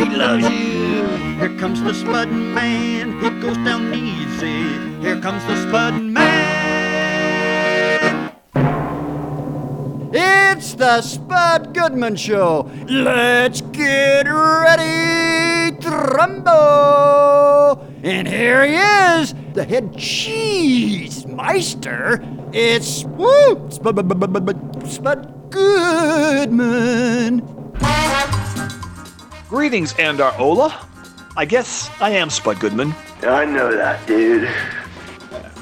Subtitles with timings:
[0.00, 1.06] he loves you.
[1.38, 4.78] Here comes the Spud Man, he goes down easy.
[5.00, 6.70] Here comes the Spud Man.
[10.12, 12.70] It's the Spud Goodman Show.
[12.88, 17.86] Let's get ready to rumble.
[18.02, 18.76] And here he
[19.20, 22.22] is, the head cheese meister.
[22.52, 23.96] It's woo, Spud
[25.50, 27.42] Goodman.
[29.50, 30.86] Greetings, Andar Ola.
[31.36, 32.94] I guess I am Spud Goodman.
[33.22, 34.48] I know that, dude.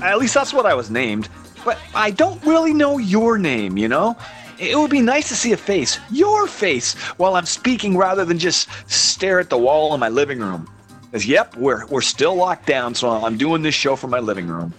[0.02, 1.30] At least that's what I was named.
[1.64, 4.14] But I don't really know your name, you know?
[4.58, 8.38] It would be nice to see a face, your face, while I'm speaking rather than
[8.38, 10.68] just stare at the wall in my living room.
[11.04, 14.48] Because, yep, we're, we're still locked down, so I'm doing this show from my living
[14.48, 14.74] room.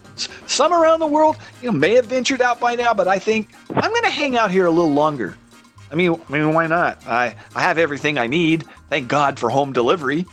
[0.46, 3.56] Some around the world you know, may have ventured out by now, but I think
[3.72, 5.36] I'm going to hang out here a little longer.
[5.92, 7.06] I mean, I mean, why not?
[7.08, 8.66] I, I have everything I need.
[8.90, 10.26] Thank God for home delivery.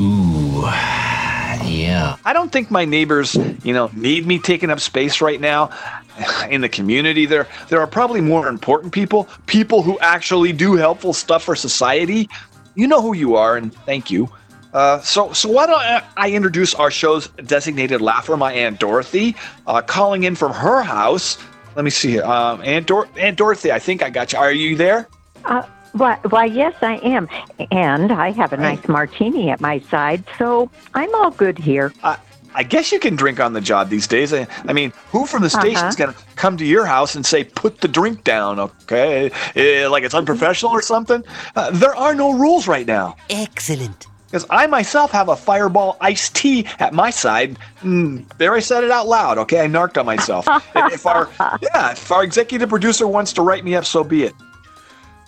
[0.00, 2.16] Ooh, yeah.
[2.24, 5.70] I don't think my neighbors, you know, need me taking up space right now.
[6.50, 11.12] In the community, there there are probably more important people, people who actually do helpful
[11.12, 12.28] stuff for society.
[12.74, 14.28] You know who you are, and thank you.
[14.72, 19.34] Uh, so, so why don't I, I introduce our show's designated laugher, my aunt Dorothy,
[19.66, 21.38] uh, calling in from her house.
[21.76, 23.72] Let me see here, um, Aunt, Dor- aunt Dorothy.
[23.72, 24.38] I think I got you.
[24.38, 25.08] Are you there?
[25.44, 27.28] Uh, why, why, yes, I am.
[27.70, 31.92] And I have a nice martini at my side, so I'm all good here.
[32.02, 32.16] I,
[32.54, 34.32] I guess you can drink on the job these days.
[34.32, 37.44] I, I mean, who from the station's going to come to your house and say,
[37.44, 39.30] put the drink down, okay?
[39.54, 41.24] Eh, like it's unprofessional or something?
[41.54, 43.16] Uh, there are no rules right now.
[43.28, 44.06] Excellent.
[44.30, 47.58] Because I myself have a fireball iced tea at my side.
[47.82, 49.60] Mm, there, I said it out loud, okay?
[49.60, 50.46] I narked on myself.
[50.76, 51.28] if, if our,
[51.60, 54.34] yeah, if our executive producer wants to write me up, so be it.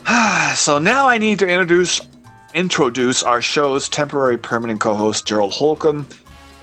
[0.56, 2.00] so now I need to introduce
[2.54, 6.06] introduce our show's temporary permanent co-host Gerald Holcomb.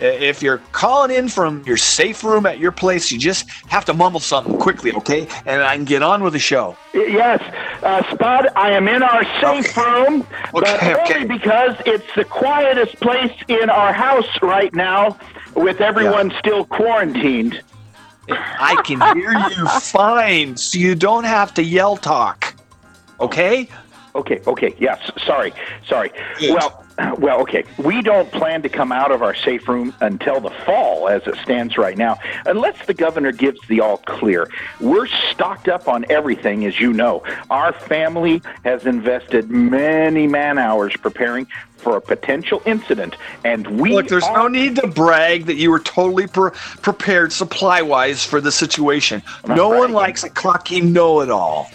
[0.02, 3.86] I- If you're calling in from your safe room at your place, you just have
[3.86, 5.28] to mumble something quickly, okay?
[5.46, 6.76] And I can get on with the show.
[6.94, 7.42] Yes,
[7.84, 11.14] uh, Spud, I am in our safe room, but Okay, okay.
[11.16, 15.18] only because it's the quietest place in our house right now
[15.56, 17.62] with everyone still quarantined.
[18.32, 22.54] I can hear you fine, so you don't have to yell talk.
[23.20, 23.68] Okay?
[24.16, 25.54] Okay, okay, yes, sorry,
[25.88, 26.12] sorry.
[26.42, 27.64] Well, Uh, well, okay.
[27.78, 31.36] We don't plan to come out of our safe room until the fall, as it
[31.38, 34.50] stands right now, unless the governor gives the all clear.
[34.82, 37.24] We're stocked up on everything, as you know.
[37.50, 43.16] Our family has invested many man hours preparing for a potential incident,
[43.46, 46.52] and we Look, there's are- no need to brag that you were totally pre-
[46.82, 49.24] prepared supply wise for the situation.
[49.48, 51.72] No one likes a cocky know it all.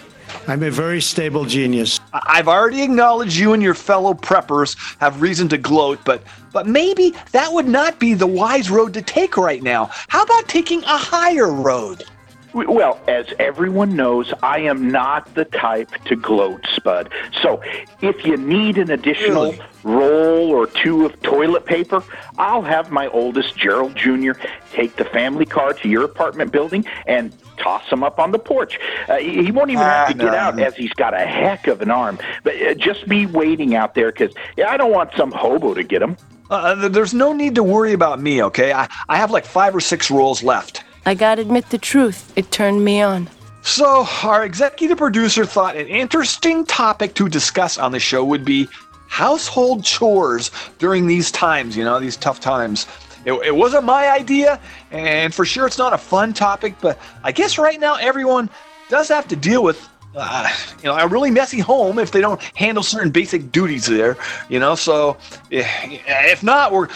[0.47, 2.01] I'm a very stable genius.
[2.13, 6.23] I've already acknowledged you and your fellow preppers have reason to gloat, but
[6.53, 9.91] but maybe that would not be the wise road to take right now.
[10.09, 12.05] How about taking a higher road?
[12.55, 17.11] Well, as everyone knows, I am not the type to gloat, Spud.
[17.43, 17.61] So,
[18.01, 19.61] if you need an additional Really?
[19.83, 22.03] roll or two of toilet paper,
[22.39, 24.33] I'll have my oldest, Gerald Jr.,
[24.73, 28.79] take the family car to your apartment building and toss him up on the porch.
[29.09, 31.83] Uh, he won't even have Ah, to get out as he's got a heck of
[31.83, 32.19] an arm.
[32.45, 35.83] But uh, just be waiting out there because yeah, I don't want some hobo to
[35.83, 36.17] get him.
[36.51, 38.73] Uh, there's no need to worry about me, okay?
[38.73, 40.84] I, I have like five or six rolls left.
[41.07, 42.33] I gotta admit the truth.
[42.37, 43.29] It turned me on.
[43.63, 48.69] So, our executive producer thought an interesting topic to discuss on the show would be
[49.09, 52.87] household chores during these times, you know, these tough times.
[53.25, 54.61] It, it wasn't my idea,
[54.91, 58.51] and for sure it's not a fun topic, but I guess right now everyone
[58.89, 59.89] does have to deal with.
[60.17, 64.17] Uh, you know, a really messy home if they don't handle certain basic duties there.
[64.49, 65.17] You know, so
[65.51, 66.89] if not, we're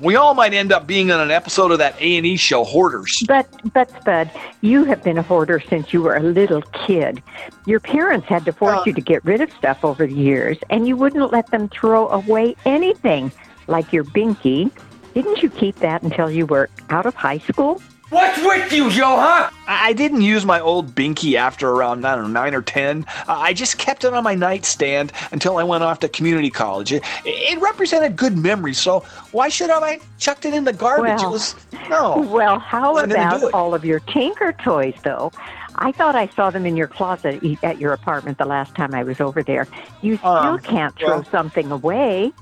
[0.00, 2.64] we all might end up being on an episode of that A and E show,
[2.64, 3.22] Hoarders.
[3.28, 4.30] But, but Spud,
[4.60, 7.22] you have been a hoarder since you were a little kid.
[7.66, 8.82] Your parents had to force Uh.
[8.86, 12.08] you to get rid of stuff over the years, and you wouldn't let them throw
[12.08, 13.30] away anything,
[13.68, 14.70] like your binky.
[15.14, 17.80] Didn't you keep that until you were out of high school?
[18.10, 19.50] What's with you, Joe, huh?
[19.66, 23.04] I I didn't use my old binky after around, I don't know, nine or 10.
[23.08, 26.92] Uh, I just kept it on my nightstand until I went off to community college.
[26.92, 29.00] It, it represented good memories, so
[29.32, 31.20] why should I have chucked it in the garbage?
[31.20, 31.54] Well, it was,
[31.88, 32.20] no.
[32.20, 35.32] Well, how Nothing to do about all of your Tinker toys, though?
[35.76, 38.94] I thought I saw them in your closet e- at your apartment the last time
[38.94, 39.66] I was over there.
[40.02, 42.32] You still Um, can't throw well- something away,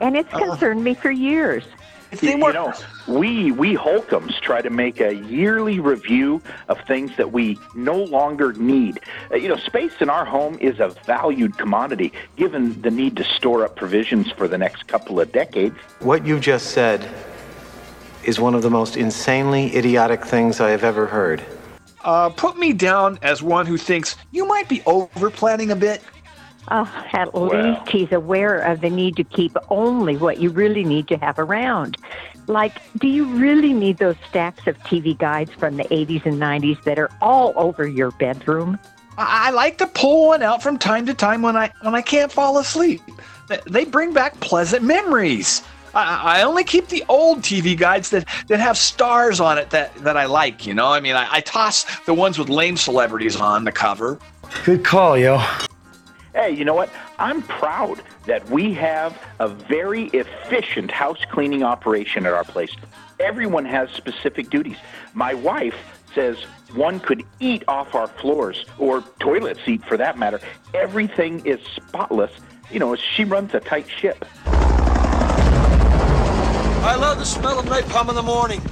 [0.00, 1.64] and it's Uh, concerned me for years.
[2.10, 2.72] If You, you know,
[3.06, 8.52] we we Holcombs try to make a yearly review of things that we no longer
[8.54, 9.00] need.
[9.30, 13.24] Uh, you know, space in our home is a valued commodity, given the need to
[13.24, 15.76] store up provisions for the next couple of decades.
[16.00, 17.06] What you just said
[18.24, 21.42] is one of the most insanely idiotic things I have ever heard.
[22.04, 26.02] uh, put me down as one who thinks you might be over planning a bit.
[26.70, 31.08] Uh, at least he's aware of the need to keep only what you really need
[31.08, 31.96] to have around.
[32.46, 36.82] Like, do you really need those stacks of TV guides from the 80s and 90s
[36.84, 38.78] that are all over your bedroom?
[39.16, 42.02] I, I like to pull one out from time to time when I when I
[42.02, 43.02] can't fall asleep.
[43.66, 45.62] They bring back pleasant memories.
[45.94, 49.94] I, I only keep the old TV guides that, that have stars on it that,
[49.96, 50.66] that I like.
[50.66, 54.18] You know, I mean, I, I toss the ones with lame celebrities on the cover.
[54.64, 55.42] Good call, yo.
[56.38, 56.88] Hey, you know what?
[57.18, 62.70] I'm proud that we have a very efficient house cleaning operation at our place.
[63.18, 64.76] Everyone has specific duties.
[65.14, 65.74] My wife
[66.14, 66.36] says
[66.76, 70.38] one could eat off our floors, or toilet seat for that matter.
[70.74, 72.30] Everything is spotless.
[72.70, 74.24] You know, she runs a tight ship.
[76.84, 78.62] I love the smell of napalm in the morning.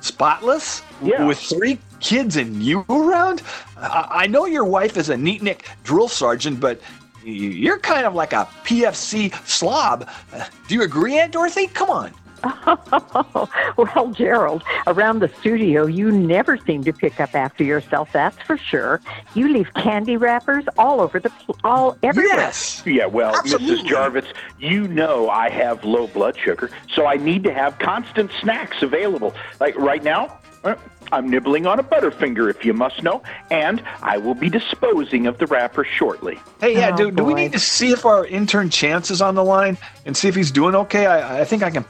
[0.00, 0.82] Spotless?
[1.02, 1.24] Yeah.
[1.24, 3.42] With three kids and you around?
[3.76, 6.80] I, I know your wife is a neatnik drill sergeant, but
[7.24, 10.08] you're kind of like a PFC slob.
[10.32, 11.66] Uh, do you agree, Aunt Dorothy?
[11.66, 12.12] Come on.
[13.76, 18.10] well, Gerald, around the studio, you never seem to pick up after yourself.
[18.12, 19.00] That's for sure.
[19.34, 22.36] You leave candy wrappers all over the pl- all everywhere.
[22.36, 22.82] Yes.
[22.86, 23.76] Yeah, well, Absolutely.
[23.84, 23.86] Mrs.
[23.86, 24.24] Jarvis,
[24.58, 29.34] you know I have low blood sugar, so I need to have constant snacks available.
[29.60, 30.74] Like right now, uh,
[31.12, 35.38] I'm nibbling on a Butterfinger, if you must know, and I will be disposing of
[35.38, 36.38] the wrapper shortly.
[36.60, 39.34] Hey, yeah, Oh, do, do we need to see if our intern Chance is on
[39.34, 39.76] the line
[40.06, 41.06] and see if he's doing okay?
[41.06, 41.84] I, I think I can.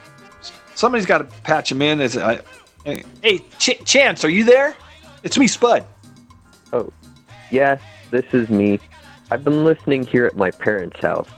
[0.81, 2.01] Somebody's got to patch him in.
[2.01, 2.41] As I,
[3.23, 4.75] hey, Ch- Chance, are you there?
[5.23, 5.85] It's me, Spud.
[6.73, 6.91] Oh,
[7.51, 8.81] yes, this is me.
[9.31, 11.29] I've been listening here at my parents' house.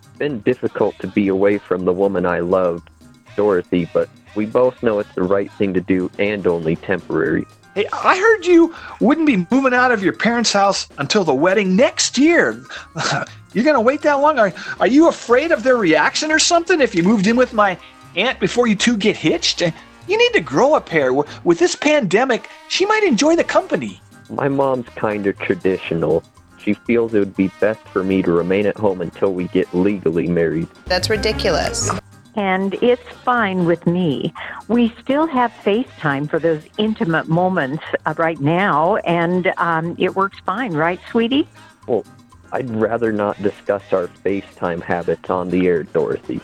[0.00, 2.88] It's been difficult to be away from the woman I loved,
[3.36, 7.44] Dorothy, but we both know it's the right thing to do and only temporary.
[7.74, 11.76] Hey, I heard you wouldn't be moving out of your parents' house until the wedding
[11.76, 12.64] next year.
[13.52, 14.38] You're gonna wait that long?
[14.38, 17.76] Are Are you afraid of their reaction or something if you moved in with my
[18.16, 19.60] aunt before you two get hitched?
[19.60, 21.12] You need to grow a pair.
[21.12, 24.00] With this pandemic, she might enjoy the company.
[24.28, 26.24] My mom's kind of traditional.
[26.58, 29.72] She feels it would be best for me to remain at home until we get
[29.72, 30.68] legally married.
[30.86, 31.90] That's ridiculous.
[32.36, 34.32] And it's fine with me.
[34.68, 40.38] We still have FaceTime for those intimate moments uh, right now, and um, it works
[40.46, 41.48] fine, right, sweetie?
[41.86, 42.04] Well,
[42.52, 46.40] I'd rather not discuss our FaceTime habits on the air, Dorothy.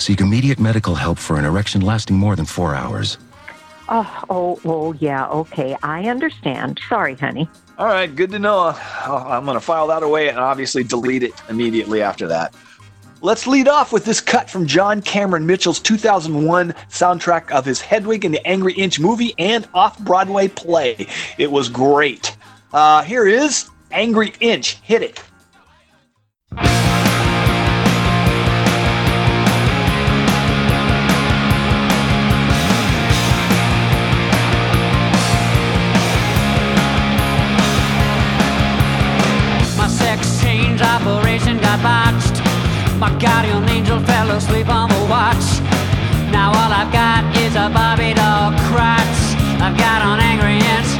[0.00, 3.18] Seek immediate medical help for an erection lasting more than four hours.
[3.90, 5.76] Oh, oh, oh, yeah, okay.
[5.82, 6.80] I understand.
[6.88, 7.50] Sorry, honey.
[7.76, 8.74] All right, good to know.
[9.06, 12.54] Oh, I'm going to file that away and obviously delete it immediately after that.
[13.20, 18.24] Let's lead off with this cut from John Cameron Mitchell's 2001 soundtrack of his Hedwig
[18.24, 21.08] and the Angry Inch movie and off Broadway play.
[21.36, 22.38] It was great.
[22.72, 24.76] Uh, here is Angry Inch.
[24.76, 25.22] Hit it.
[43.00, 45.46] My guardian angel fell asleep on the watch.
[46.30, 49.20] Now all I've got is a Barbie doll crotch.
[49.58, 50.99] I've got an angry inch.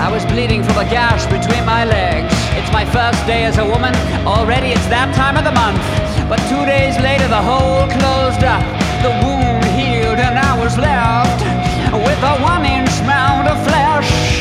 [0.00, 2.32] I was bleeding from a gash between my legs.
[2.56, 3.92] It's my first day as a woman.
[4.24, 5.76] Already it's that time of the month.
[6.24, 8.64] But two days later, the hole closed up.
[9.04, 11.44] The wound healed, and I was left
[11.92, 14.40] with a one inch mound of flesh.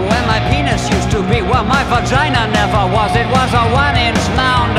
[0.00, 4.00] When my penis used to be what my vagina never was, it was a one
[4.00, 4.69] inch mound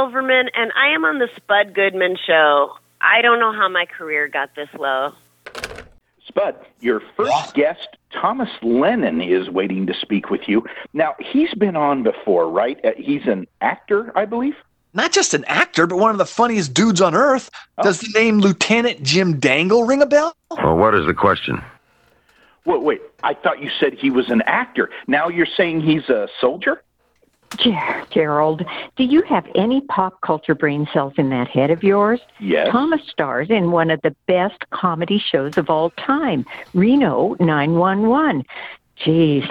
[0.00, 2.72] Silverman, and I am on the Spud Goodman Show.
[3.02, 5.12] I don't know how my career got this low.
[6.26, 10.64] Spud, your first guest, Thomas Lennon, is waiting to speak with you.
[10.94, 12.82] Now, he's been on before, right?
[12.82, 14.54] Uh, he's an actor, I believe.
[14.94, 17.50] Not just an actor, but one of the funniest dudes on earth.
[17.82, 20.34] Does the name Lieutenant Jim Dangle ring a bell?
[20.50, 21.62] Well, what is the question?
[22.64, 24.88] Wait, wait, I thought you said he was an actor.
[25.06, 26.82] Now you're saying he's a soldier?
[27.56, 28.64] Ger- Gerald,
[28.96, 32.20] do you have any pop culture brain cells in that head of yours?
[32.38, 32.68] Yes.
[32.70, 38.44] Thomas stars in one of the best comedy shows of all time, Reno 911.
[38.98, 39.48] Jeez.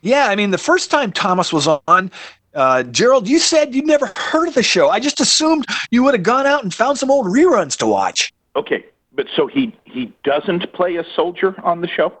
[0.00, 2.10] Yeah, I mean, the first time Thomas was on,
[2.54, 4.88] uh, Gerald, you said you'd never heard of the show.
[4.88, 8.32] I just assumed you would have gone out and found some old reruns to watch.
[8.54, 12.12] Okay, but so he he doesn't play a soldier on the show?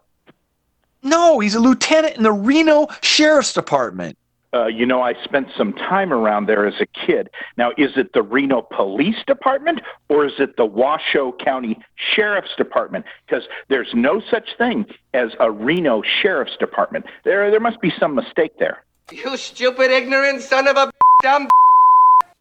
[1.02, 4.18] No, he's a lieutenant in the Reno Sheriff's Department.
[4.54, 7.28] Uh, you know, I spent some time around there as a kid.
[7.56, 13.04] Now, is it the Reno Police Department or is it the Washoe County Sheriff's Department?
[13.26, 17.04] Because there's no such thing as a Reno Sheriff's Department.
[17.24, 18.84] There, there must be some mistake there.
[19.12, 20.90] You stupid, ignorant son of a
[21.22, 21.48] dumb.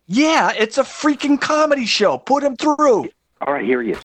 [0.07, 2.17] Yeah, it's a freaking comedy show.
[2.17, 3.09] Put him through.
[3.41, 4.01] All right, here he is.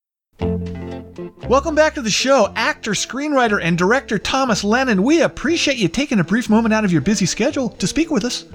[1.49, 5.03] Welcome back to the show, actor, screenwriter, and director Thomas Lennon.
[5.03, 8.23] We appreciate you taking a brief moment out of your busy schedule to speak with
[8.23, 8.45] us.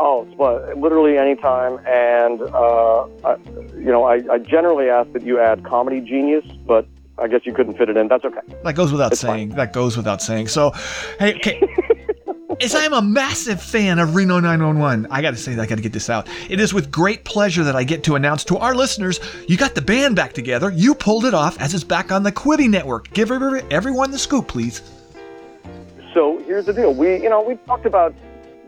[0.00, 1.78] Oh, well, literally anytime.
[1.86, 3.36] And, uh, I,
[3.76, 6.88] you know, I, I generally ask that you add comedy genius, but
[7.18, 8.08] I guess you couldn't fit it in.
[8.08, 8.40] That's okay.
[8.64, 9.50] That goes without saying.
[9.50, 10.48] That goes without saying.
[10.48, 10.72] So,
[11.20, 11.62] hey, okay.
[12.60, 15.76] As I am a massive fan of Reno 911, I got to say, I got
[15.76, 16.28] to get this out.
[16.48, 19.74] It is with great pleasure that I get to announce to our listeners, you got
[19.74, 20.70] the band back together.
[20.70, 23.10] You pulled it off as it's back on the Quibi network.
[23.12, 24.82] Give everyone the scoop, please.
[26.12, 26.94] So here's the deal.
[26.94, 28.14] We, you know, we talked about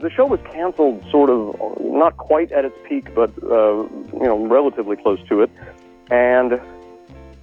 [0.01, 4.47] the show was canceled, sort of, not quite at its peak, but uh, you know,
[4.47, 5.51] relatively close to it,
[6.11, 6.55] and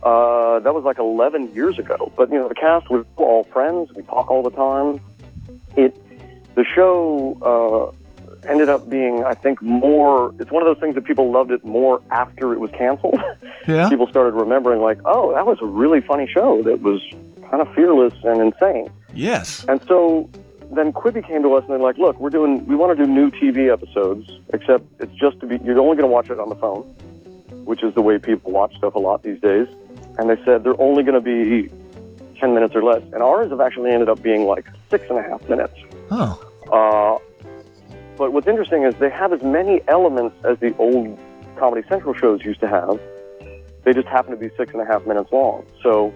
[0.03, 2.11] uh, that was like 11 years ago.
[2.15, 3.91] But you know, the cast was all friends.
[3.93, 4.99] We talk all the time.
[5.75, 5.95] It,
[6.55, 10.33] the show uh, ended up being, I think, more.
[10.39, 13.19] It's one of those things that people loved it more after it was canceled.
[13.65, 13.87] Yeah.
[13.87, 17.01] people started remembering, like, oh, that was a really funny show that was
[17.49, 18.89] kind of fearless and insane.
[19.13, 19.63] Yes.
[19.69, 20.29] And so
[20.69, 23.09] then Quibi came to us and they're like, look, we're doing, we want to do
[23.09, 26.49] new TV episodes, except it's just to be, you're only going to watch it on
[26.49, 26.81] the phone,
[27.63, 29.69] which is the way people watch stuff a lot these days.
[30.17, 31.69] And they said they're only going to be
[32.41, 33.01] 10 minutes or less.
[33.13, 35.73] And ours have actually ended up being like six and a half minutes.
[36.11, 36.39] Oh.
[36.71, 37.19] Uh,
[38.17, 41.17] but what's interesting is they have as many elements as the old
[41.57, 42.99] Comedy Central shows used to have.
[43.83, 45.65] They just happen to be six and a half minutes long.
[45.81, 46.13] So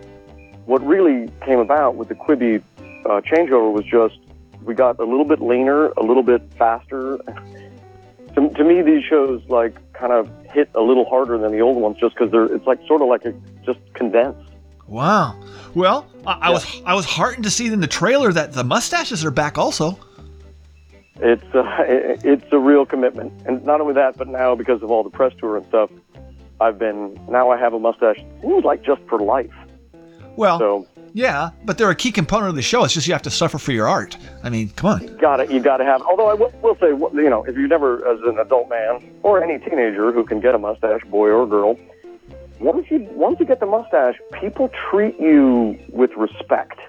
[0.65, 4.19] what really came about with the Quibi uh, changeover was just
[4.63, 7.17] we got a little bit leaner, a little bit faster.
[8.35, 11.77] to, to me, these shows like kind of hit a little harder than the old
[11.77, 13.33] ones, just because they're it's like sort of like a,
[13.65, 14.46] just condensed.
[14.87, 15.39] Wow.
[15.75, 19.25] Well, I, I was I was heartened to see in the trailer that the mustaches
[19.25, 19.99] are back also.
[21.17, 24.91] It's uh, it, it's a real commitment, and not only that, but now because of
[24.91, 25.89] all the press tour and stuff,
[26.61, 28.23] I've been now I have a mustache.
[28.41, 29.53] Seems like just for life.
[30.35, 32.83] Well, So yeah, but they're a key component of the show.
[32.83, 34.15] It's just you have to suffer for your art.
[34.43, 35.17] I mean, come on.
[35.17, 35.49] got it.
[35.49, 36.03] You got to have.
[36.03, 39.43] Although I will, will say, you know, if you never, as an adult man or
[39.43, 41.75] any teenager who can get a mustache, boy or girl,
[42.59, 46.79] once you once you get the mustache, people treat you with respect.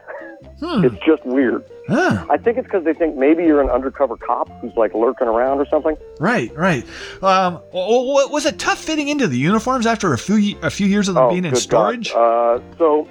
[0.61, 1.65] It's just weird.
[1.89, 5.59] I think it's because they think maybe you're an undercover cop who's like lurking around
[5.59, 5.97] or something.
[6.21, 6.85] Right, right.
[7.23, 11.15] Um, was it tough fitting into the uniforms after a few a few years of
[11.15, 12.13] them being in Oh, storage?
[12.13, 13.09] Uh, so,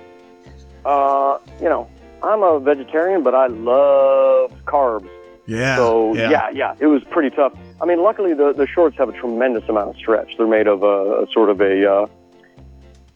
[0.86, 1.90] uh, you know,
[2.24, 5.10] I'm a vegetarian, but I love carbs.
[5.48, 5.78] Yeah.
[5.78, 6.30] So yeah.
[6.30, 6.50] yeah.
[6.52, 7.54] yeah, it was pretty tough.
[7.82, 10.36] I mean, luckily the the shorts have a tremendous amount of stretch.
[10.38, 12.08] They're made of a, a sort of a uh,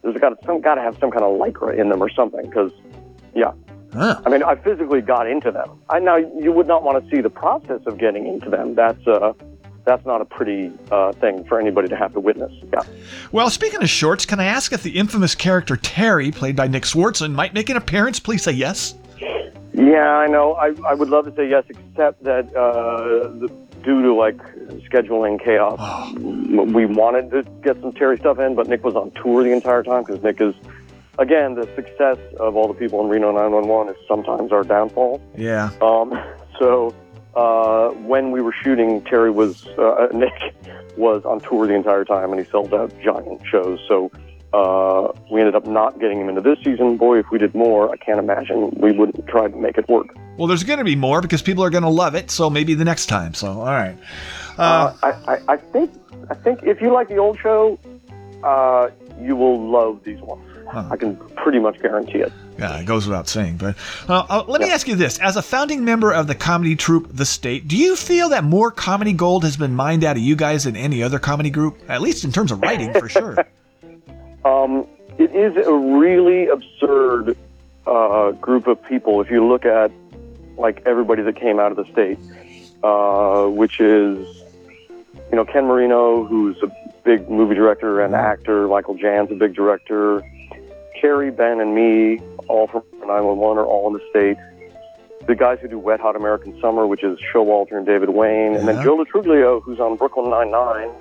[0.01, 2.71] there's got some got to have some kind of lycra in them or something because
[3.33, 3.51] yeah.
[3.93, 4.21] Huh.
[4.25, 5.81] I mean, I physically got into them.
[5.89, 8.75] I now you would not want to see the process of getting into them.
[8.75, 9.33] That's uh
[9.83, 12.51] that's not a pretty uh, thing for anybody to have to witness.
[12.71, 12.81] Yeah.
[13.31, 16.83] Well, speaking of shorts, can I ask if the infamous character Terry, played by Nick
[16.83, 18.19] Swardson, might make an appearance?
[18.19, 18.93] Please say yes.
[19.73, 20.53] Yeah, I know.
[20.53, 23.51] I, I would love to say yes, except that uh, the,
[23.83, 24.37] due to like
[24.89, 26.13] scheduling chaos,
[26.73, 29.83] we wanted to get some Terry stuff in, but Nick was on tour the entire
[29.83, 30.53] time because Nick is,
[31.17, 35.21] again, the success of all the people in Reno 911 is sometimes our downfall.
[35.35, 35.71] Yeah.
[35.81, 36.13] Um,
[36.59, 36.93] so
[37.35, 40.33] uh, when we were shooting, Terry was uh, Nick
[40.97, 43.79] was on tour the entire time, and he sold out giant shows.
[43.87, 44.11] So
[44.53, 46.97] uh, we ended up not getting him into this season.
[46.97, 50.13] Boy, if we did more, I can't imagine we wouldn't try to make it work.
[50.37, 52.31] Well, there's going to be more because people are going to love it.
[52.31, 53.33] So maybe the next time.
[53.33, 53.97] So all right.
[54.57, 55.91] Uh, I, I, I think
[56.29, 57.79] I think if you like the old show,
[58.43, 60.43] uh, you will love these ones.
[60.73, 62.31] I can pretty much guarantee it.
[62.57, 63.57] Yeah, it goes without saying.
[63.57, 63.75] But
[64.07, 67.09] uh, uh, let me ask you this: as a founding member of the comedy troupe
[67.11, 70.35] The State, do you feel that more comedy gold has been mined out of you
[70.35, 71.77] guys than any other comedy group?
[71.89, 73.37] At least in terms of writing, for sure.
[74.43, 74.87] Um,
[75.19, 77.37] it is a really absurd
[77.85, 79.21] uh, group of people.
[79.21, 79.91] If you look at
[80.61, 82.17] like everybody that came out of the state,
[82.83, 84.25] uh, which is
[85.29, 86.71] you know Ken Marino, who's a
[87.03, 88.67] big movie director and actor.
[88.67, 90.23] Michael Jann's a big director.
[91.01, 94.37] Kerri, Ben, and me, all from 911, are all in the state.
[95.25, 98.67] The guys who do Wet Hot American Summer, which is Showalter and David Wain, and
[98.67, 100.91] then Joe Lo Truglio, who's on Brooklyn Nine Nine,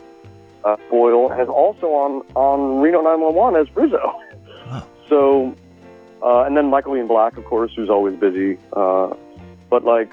[0.64, 4.20] uh, Boyle, and is also on on Reno 911 as Rizzo.
[5.08, 5.56] So,
[6.22, 8.58] uh, and then Michael Ian Black, of course, who's always busy.
[8.72, 9.14] Uh,
[9.70, 10.10] but like,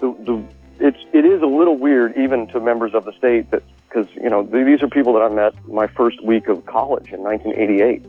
[0.00, 0.44] the the
[0.80, 4.28] it's it is a little weird even to members of the state that because you
[4.28, 8.04] know these are people that I met my first week of college in 1988,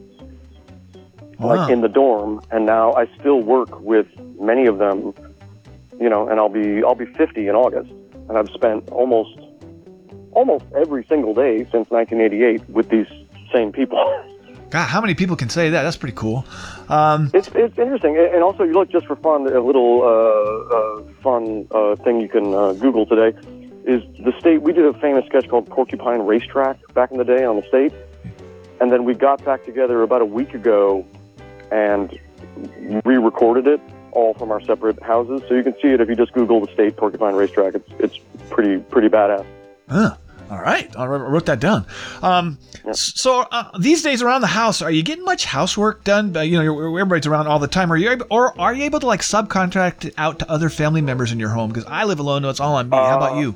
[1.40, 4.08] like in the dorm, and now I still work with
[4.40, 5.14] many of them.
[6.00, 7.92] You know, and I'll be I'll be 50 in August,
[8.28, 9.38] and I've spent almost
[10.32, 13.08] almost every single day since 1988 with these
[13.54, 13.98] same people.
[14.70, 15.84] God, how many people can say that?
[15.84, 16.46] That's pretty cool.
[16.90, 19.48] Um, It's it's interesting, and also you look just for fun.
[19.48, 23.38] A little uh, uh, fun uh, thing you can uh, Google today
[23.86, 24.62] is the state.
[24.62, 27.94] We did a famous sketch called Porcupine Racetrack back in the day on the state,
[28.80, 31.06] and then we got back together about a week ago
[31.72, 32.20] and
[33.06, 35.42] re-recorded it all from our separate houses.
[35.48, 37.74] So you can see it if you just Google the state Porcupine Racetrack.
[37.74, 38.20] It's it's
[38.52, 39.46] pretty pretty badass.
[39.90, 40.16] Huh.
[40.50, 41.86] All right, I wrote that down.
[42.24, 42.58] Um,
[42.88, 46.36] s- So uh, these days around the house, are you getting much housework done?
[46.36, 47.92] Uh, you know, everybody's around all the time.
[47.94, 51.02] Are you able, or are you able to like subcontract it out to other family
[51.02, 51.70] members in your home?
[51.70, 52.98] Because I live alone, no, it's all on me.
[52.98, 53.56] How about you?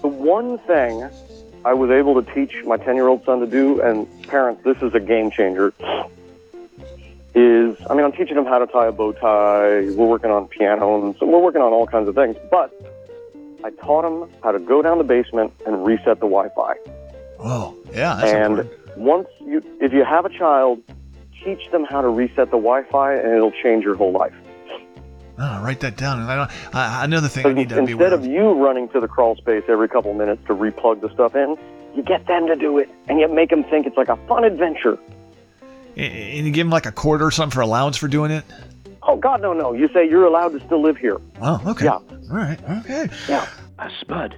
[0.00, 1.08] The one thing
[1.64, 4.76] I was able to teach my 10 year old son to do, and parents, this
[4.82, 5.72] is a game changer,
[7.34, 9.80] is I mean, I'm teaching him how to tie a bow tie.
[9.94, 12.36] We're working on piano, and so we're working on all kinds of things.
[12.50, 12.72] But
[13.64, 16.74] I taught him how to go down the basement and reset the Wi Fi.
[17.38, 18.98] Oh, yeah, that's and important.
[18.98, 20.80] once you, if you have a child,
[21.44, 24.34] teach them how to reset the Wi Fi, and it'll change your whole life.
[25.38, 26.20] Oh, write that down.
[26.20, 29.00] And I don't, uh, another thing I need to be Instead of you running to
[29.00, 31.56] the crawl space every couple minutes to replug the stuff in,
[31.94, 34.44] you get them to do it, and you make them think it's like a fun
[34.44, 34.98] adventure.
[35.96, 38.44] And and you give them like a quarter or something for allowance for doing it.
[39.02, 39.72] Oh God, no, no!
[39.72, 41.18] You say you're allowed to still live here.
[41.40, 41.86] Oh, okay.
[41.86, 41.92] Yeah.
[41.92, 42.58] All right.
[42.80, 43.08] Okay.
[43.28, 43.48] Yeah.
[43.78, 44.36] Uh, Spud,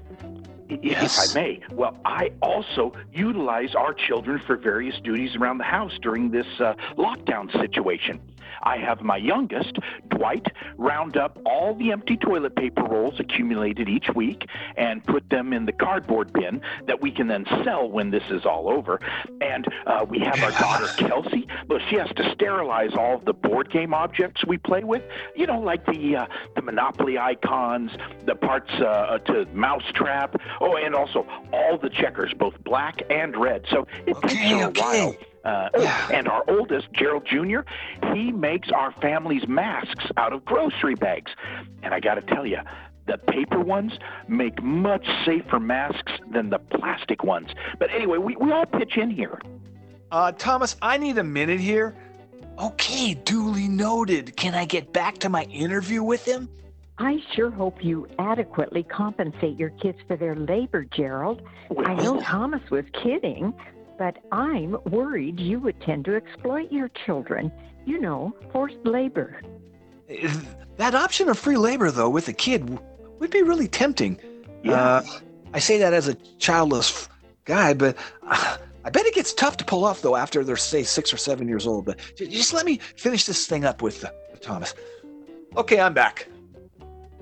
[0.70, 5.64] i- if I may, well, I also utilize our children for various duties around the
[5.64, 8.20] house during this uh, lockdown situation.
[8.62, 14.08] I have my youngest, Dwight, round up all the empty toilet paper rolls accumulated each
[14.14, 18.22] week and put them in the cardboard bin that we can then sell when this
[18.30, 19.00] is all over.
[19.40, 21.46] And uh, we have our daughter, Kelsey.
[21.68, 25.02] Well, she has to sterilize all of the board game objects we play with.
[25.34, 27.90] You know, like the uh, the Monopoly icons,
[28.26, 30.40] the parts uh, to Mousetrap.
[30.60, 33.64] Oh, and also all the checkers, both black and red.
[33.70, 35.16] So it takes her a while.
[35.44, 35.68] Uh,
[36.12, 37.60] and our oldest, Gerald Jr.,
[38.14, 41.32] he makes our family's masks out of grocery bags.
[41.82, 42.58] And I got to tell you,
[43.06, 43.92] the paper ones
[44.28, 47.50] make much safer masks than the plastic ones.
[47.78, 49.38] But anyway, we, we all pitch in here.
[50.10, 51.94] Uh, Thomas, I need a minute here.
[52.58, 54.36] Okay, duly noted.
[54.36, 56.48] Can I get back to my interview with him?
[56.98, 61.42] I sure hope you adequately compensate your kids for their labor, Gerald.
[61.84, 63.52] I know Thomas was kidding,
[63.98, 67.52] but I'm worried you would tend to exploit your children.
[67.86, 69.40] you know, forced labor.
[70.76, 72.78] That option of free labor, though, with a kid
[73.20, 74.18] would be really tempting.
[74.68, 75.02] Uh,
[75.52, 77.08] I say that as a childless
[77.44, 80.82] guy, but uh, I bet it gets tough to pull off, though, after they're, say,
[80.82, 81.84] six or seven years old.
[81.84, 84.74] But just let me finish this thing up with, uh, with Thomas.
[85.56, 86.28] Okay, I'm back.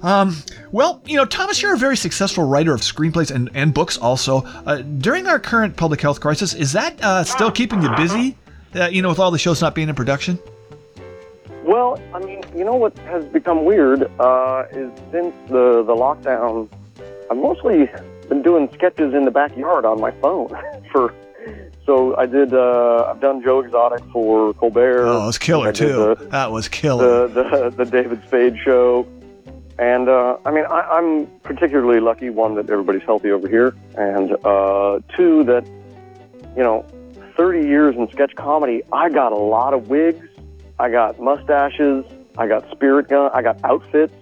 [0.03, 0.37] Um,
[0.73, 4.43] well, you know, Thomas, you're a very successful writer of screenplays and, and books also.
[4.67, 8.37] Uh, during our current public health crisis, is that uh, still keeping you busy?
[8.75, 10.39] Uh, you know, with all the shows not being in production?
[11.65, 16.69] Well, I mean, you know what has become weird uh, is since the the lockdown,
[17.31, 17.89] I've mostly
[18.29, 20.49] been doing sketches in the backyard on my phone
[20.93, 21.15] for.
[21.87, 22.53] So I did.
[22.55, 25.07] Uh, I've done Joe Exotic for Colbert.
[25.07, 26.15] Oh, it was killer, too.
[26.17, 27.29] the- that was killer.
[27.29, 29.07] the, the the David Spade show.
[29.83, 32.31] And uh, I mean, I, I'm particularly lucky.
[32.31, 35.67] One that everybody's healthy over here, and uh, two that
[36.57, 36.87] you know,
[37.37, 38.83] 30 years in sketch comedy.
[38.93, 40.27] I got a lot of wigs.
[40.79, 42.05] I got mustaches.
[42.39, 43.31] I got spirit gum.
[43.35, 44.15] I got outfits.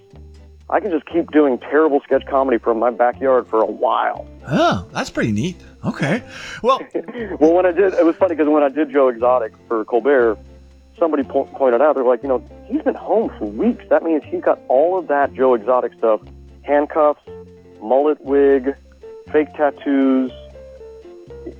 [0.68, 4.26] I can just keep doing terrible sketch comedy from my backyard for a while.
[4.46, 5.56] Oh, that's pretty neat.
[5.84, 6.22] Okay.
[6.62, 6.80] Well,
[7.40, 10.38] well, when I did, it was funny because when I did Joe Exotic for Colbert,
[11.00, 13.82] somebody po- pointed out they're like, you know, he's been home for weeks.
[13.90, 16.20] That means he's got all of that Joe Exotic stuff:
[16.62, 17.20] handcuffs,
[17.82, 18.76] mullet wig,
[19.32, 20.30] fake tattoos,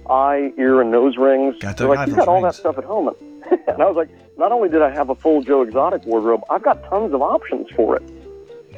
[0.08, 1.56] eye, ear, and nose rings.
[1.58, 2.54] Got they're the- like, got all rings.
[2.56, 3.08] that stuff at home.
[3.50, 6.62] and I was like, not only did I have a full Joe Exotic wardrobe, I've
[6.62, 8.02] got tons of options for it.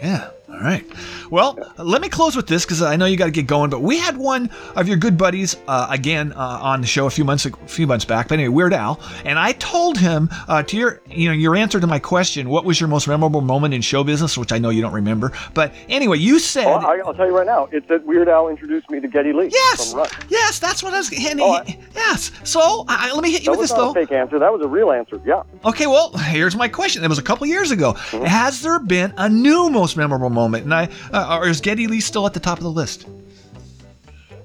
[0.02, 0.30] Yeah.
[0.48, 0.84] All right.
[1.32, 3.70] Well, let me close with this because I know you got to get going.
[3.70, 7.10] But we had one of your good buddies uh, again uh, on the show a
[7.10, 8.28] few months a few months back.
[8.28, 11.80] But anyway, Weird Al, and I told him uh, to your you know your answer
[11.80, 14.68] to my question, what was your most memorable moment in show business, which I know
[14.68, 15.32] you don't remember.
[15.54, 18.48] But anyway, you said Oh, I, I'll tell you right now, it's that Weird Al
[18.48, 19.48] introduced me to Geddy Lee.
[19.50, 19.92] Yes!
[19.92, 20.12] From Rush.
[20.28, 21.10] yes, that's what I was.
[21.10, 21.62] And Oh,
[21.94, 22.30] yes.
[22.44, 23.92] So I, let me hit you with this though.
[23.92, 24.38] a fake answer.
[24.38, 25.18] That was a real answer.
[25.24, 25.44] Yeah.
[25.64, 27.02] Okay, well, here's my question.
[27.02, 27.94] It was a couple years ago.
[27.94, 28.26] Mm-hmm.
[28.26, 30.64] Has there been a new most memorable moment?
[30.64, 30.90] And I,
[31.22, 33.06] uh, or is Geddy Lee still at the top of the list?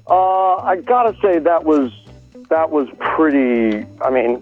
[0.07, 1.91] Uh, I gotta say that was
[2.49, 3.85] that was pretty.
[4.01, 4.41] I mean,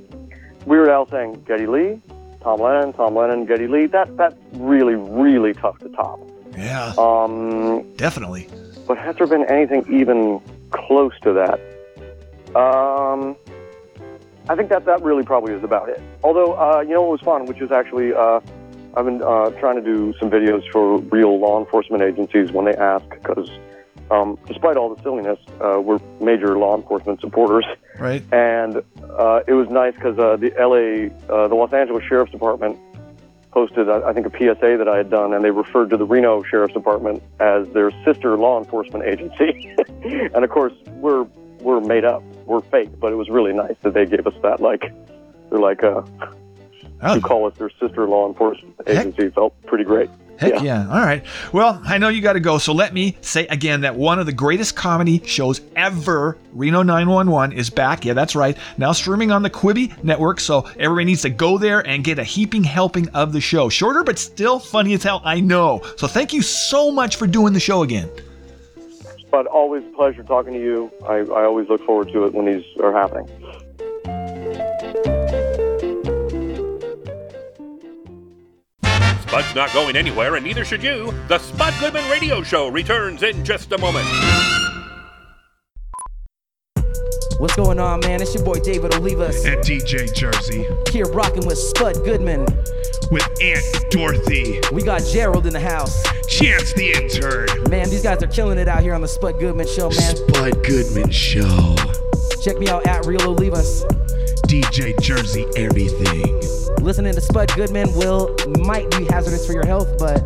[0.66, 2.02] Weird Al saying Geddy Lee,
[2.42, 3.88] Tom Lennon, Tom Lennon, Geddy Lee.
[3.88, 6.20] That that's really really tough to top.
[6.58, 6.94] Yeah.
[6.98, 8.48] Um, definitely.
[8.88, 10.40] But has there been anything even
[10.72, 11.60] close to that?
[12.56, 13.36] Um,
[14.48, 16.02] I think that that really probably is about it.
[16.24, 18.40] Although, uh, you know what was fun, which is actually, uh,
[18.96, 22.76] I've been uh, trying to do some videos for real law enforcement agencies when they
[22.76, 23.50] ask, because
[24.12, 27.66] um, despite all the silliness, uh, we're major law enforcement supporters.
[28.00, 28.24] Right.
[28.32, 28.78] And
[29.18, 32.80] uh, it was nice because uh, the LA, uh, the Los Angeles Sheriff's Department
[33.52, 36.06] posted, uh, I think, a PSA that I had done, and they referred to the
[36.06, 39.76] Reno Sheriff's Department as their sister law enforcement agency.
[40.34, 41.26] and of course, we're
[41.62, 44.60] we're made up, we're fake, but it was really nice that they gave us that.
[44.60, 44.94] Like,
[45.50, 46.04] they're like, uh,
[47.02, 47.16] Oh.
[47.16, 50.10] to call us their sister law enforcement agency felt pretty great.
[50.38, 50.88] Heck yeah.
[50.90, 51.24] All right.
[51.54, 52.58] Well, I know you got to go.
[52.58, 57.58] So let me say again that one of the greatest comedy shows ever, Reno 911,
[57.58, 58.04] is back.
[58.04, 58.58] Yeah, that's right.
[58.78, 60.40] Now streaming on the Quibi network.
[60.40, 63.70] So everybody needs to go there and get a heaping helping of the show.
[63.70, 65.22] Shorter, but still funny as hell.
[65.24, 65.82] I know.
[65.98, 68.10] So thank you so much for doing the show again.
[69.32, 70.92] But always a pleasure talking to you.
[71.08, 73.30] I, I always look forward to it when these are happening.
[79.36, 81.14] Spud's not going anywhere, and neither should you.
[81.28, 84.08] The Spud Goodman Radio Show returns in just a moment.
[87.40, 88.22] What's going on, man?
[88.22, 89.46] It's your boy David Olivas.
[89.46, 90.66] And DJ Jersey.
[90.90, 92.46] Here rocking with Spud Goodman.
[93.12, 94.62] With Aunt Dorothy.
[94.72, 96.02] We got Gerald in the house.
[96.30, 97.70] Chance the intern.
[97.70, 100.16] Man, these guys are killing it out here on the Spud Goodman show, man.
[100.16, 101.76] Spud Goodman Show.
[102.42, 103.84] Check me out at Real Olivas.
[104.48, 106.65] DJ Jersey everything.
[106.86, 110.22] Listening to Spud Goodman will might be hazardous for your health, but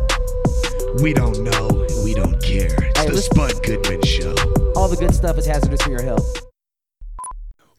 [1.02, 1.86] We don't know.
[2.04, 2.66] We don't care.
[2.74, 4.34] It's Hey, the listen- Spud Goodman Show.
[4.76, 6.42] all the good stuff is hazardous for your health.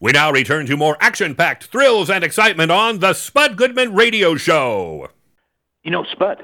[0.00, 4.34] We now return to more action packed thrills and excitement on the Spud Goodman Radio
[4.34, 5.10] Show.
[5.84, 6.42] You know, Spud,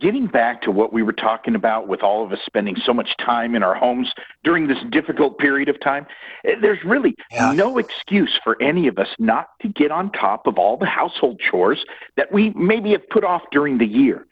[0.00, 3.10] getting back to what we were talking about with all of us spending so much
[3.18, 4.12] time in our homes
[4.44, 6.06] during this difficult period of time,
[6.44, 7.14] eh, there's really
[7.54, 11.40] no excuse for any of us not to get on top of all the household
[11.40, 11.84] chores
[12.16, 14.26] that we maybe have put off during the year.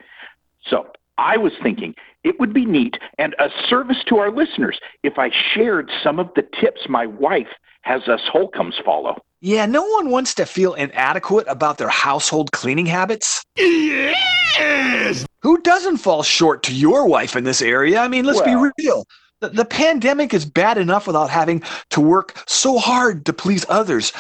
[0.67, 0.87] So
[1.19, 5.31] I was thinking it would be neat and a service to our listeners if I
[5.55, 7.49] shared some of the tips my wife
[7.83, 9.23] has us Holcombs follow.
[9.41, 13.43] Yeah, no one wants to feel inadequate about their household cleaning habits.
[13.57, 15.27] Yes!
[15.45, 18.01] Who doesn't fall short to your wife in this area?
[18.01, 19.07] I mean, let's be real.
[19.41, 24.13] The, the pandemic is bad enough without having to work so hard to please others.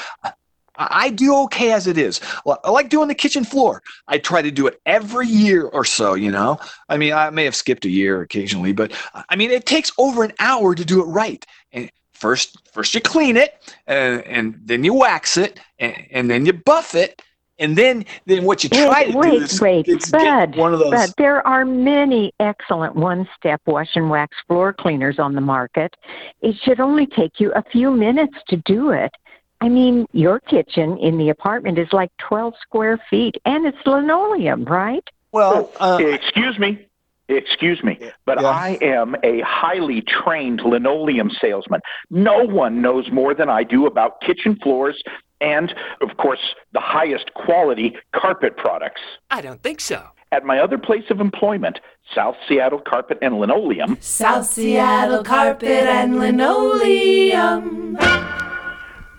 [0.77, 2.21] I do okay as it is.
[2.45, 3.83] Well, I like doing the kitchen floor.
[4.07, 6.59] I try to do it every year or so, you know?
[6.91, 8.93] I mean, I may have skipped a year occasionally, but
[9.31, 11.43] I mean, it takes over an hour to do it right.
[11.73, 16.45] And first, first you clean it, and, and then you wax it, and, and then
[16.45, 17.23] you buff it,
[17.59, 20.57] and then then what you try wait, to wait, do is, wait, is Bud, get
[20.57, 20.90] one of those.
[20.90, 25.95] Bud, there are many excellent one-step wash and wax floor cleaners on the market.
[26.43, 29.12] It should only take you a few minutes to do it.
[29.61, 34.64] I mean, your kitchen in the apartment is like 12 square feet, and it's linoleum,
[34.64, 35.05] right?
[35.33, 36.87] Well, uh, excuse me.
[37.27, 41.81] Excuse me, but I am a highly trained linoleum salesman.
[42.11, 45.03] No one knows more than I do about kitchen floors
[45.45, 46.41] and, of course,
[46.73, 49.03] the highest quality carpet products.
[49.31, 50.03] I don't think so.
[50.33, 51.81] At my other place of employment,
[52.15, 57.97] South Seattle Carpet and Linoleum, South Seattle carpet and linoleum.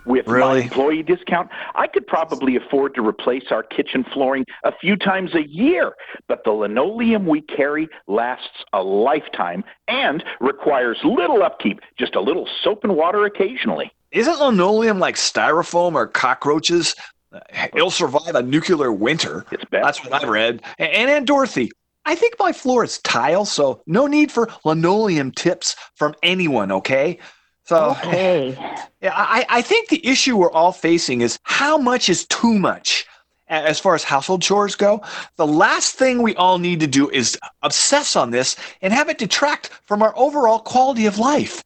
[0.04, 4.96] with my employee discount, I could probably afford to replace our kitchen flooring a few
[4.96, 5.92] times a year.
[6.28, 12.48] But the linoleum we carry lasts a lifetime and requires little upkeep, just a little
[12.62, 13.90] soap and water occasionally.
[14.12, 16.94] Isn't linoleum like styrofoam or cockroaches?
[17.74, 19.44] It'll survive a nuclear winter.
[19.70, 20.62] That's what I've read.
[20.78, 21.70] And, and Aunt Dorothy,
[22.04, 27.18] I think my floor is tile, so no need for linoleum tips from anyone, okay?
[27.64, 28.56] So, Okay.
[29.02, 33.06] yeah, I, I think the issue we're all facing is how much is too much
[33.48, 35.02] as far as household chores go.
[35.36, 39.18] The last thing we all need to do is obsess on this and have it
[39.18, 41.62] detract from our overall quality of life.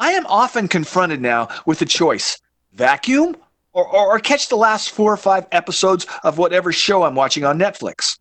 [0.00, 2.40] I am often confronted now with the choice
[2.72, 3.36] vacuum
[3.74, 7.44] or, or, or catch the last four or five episodes of whatever show I'm watching
[7.44, 8.18] on Netflix.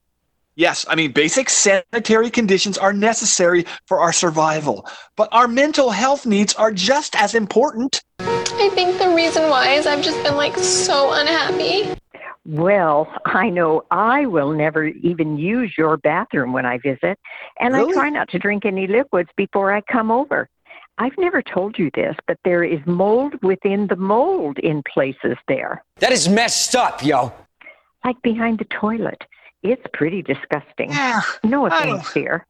[0.56, 6.26] Yes, I mean, basic sanitary conditions are necessary for our survival, but our mental health
[6.26, 8.02] needs are just as important.
[8.20, 11.98] I think the reason why is I've just been like so unhappy.
[12.46, 17.18] Well, I know I will never even use your bathroom when I visit,
[17.58, 20.50] and I try not to drink any liquids before I come over.
[21.00, 25.84] I've never told you this, but there is mold within the mold in places there,
[26.00, 27.34] That is messed up, yo.
[28.06, 29.24] like behind the toilet.
[29.64, 30.92] It's pretty disgusting.
[31.44, 32.46] no offense here.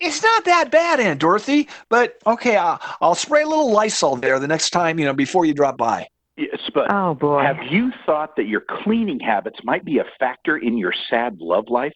[0.00, 4.38] It's not that bad, Aunt Dorothy, but okay, I'll, I'll spray a little Lysol there
[4.38, 6.06] the next time, you know, before you drop by.
[6.36, 7.42] Yes, but oh boy.
[7.42, 11.66] have you thought that your cleaning habits might be a factor in your sad love
[11.68, 11.92] life?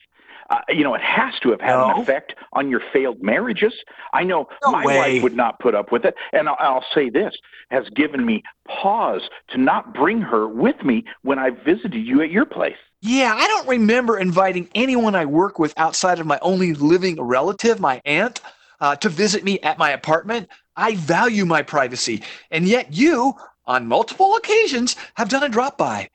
[0.50, 3.74] Uh, you know, it has to have had an effect on your failed marriages.
[4.14, 4.96] I know my way.
[4.96, 7.34] wife would not put up with it, and I'll, I'll say this
[7.70, 12.30] has given me pause to not bring her with me when I visited you at
[12.30, 12.76] your place.
[13.02, 17.78] Yeah, I don't remember inviting anyone I work with outside of my only living relative,
[17.78, 18.40] my aunt,
[18.80, 20.48] uh, to visit me at my apartment.
[20.76, 23.34] I value my privacy, and yet you,
[23.66, 26.08] on multiple occasions, have done a drop by.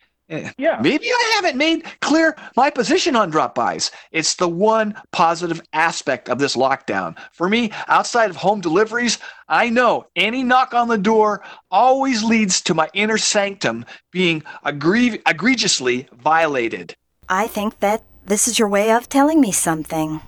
[0.57, 0.79] Yeah.
[0.81, 3.91] Maybe I haven't made clear my position on drop bys.
[4.11, 7.17] It's the one positive aspect of this lockdown.
[7.31, 12.61] For me, outside of home deliveries, I know any knock on the door always leads
[12.61, 16.95] to my inner sanctum being egre- egregiously violated.
[17.29, 20.21] I think that this is your way of telling me something.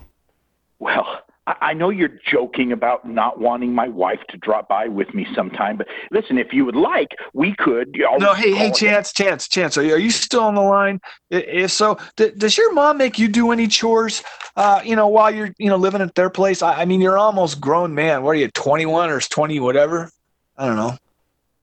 [0.78, 5.12] Well, I I know you're joking about not wanting my wife to drop by with
[5.14, 7.96] me sometime, but listen, if you would like, we could.
[8.08, 10.60] I'll No, hey, hey, call- Chance, Chance, Chance, are you, are you still on the
[10.62, 11.00] line?
[11.30, 14.22] If so, d- does your mom make you do any chores,
[14.56, 16.62] uh, you know, while you're, you know, living at their place?
[16.62, 18.22] I, I mean, you're almost grown man.
[18.22, 20.10] What are you, 21 or 20, whatever?
[20.56, 20.96] I don't know.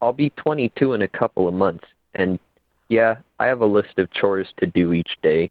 [0.01, 2.37] I'll be 22 in a couple of months, and
[2.89, 5.49] yeah, I have a list of chores to do each day.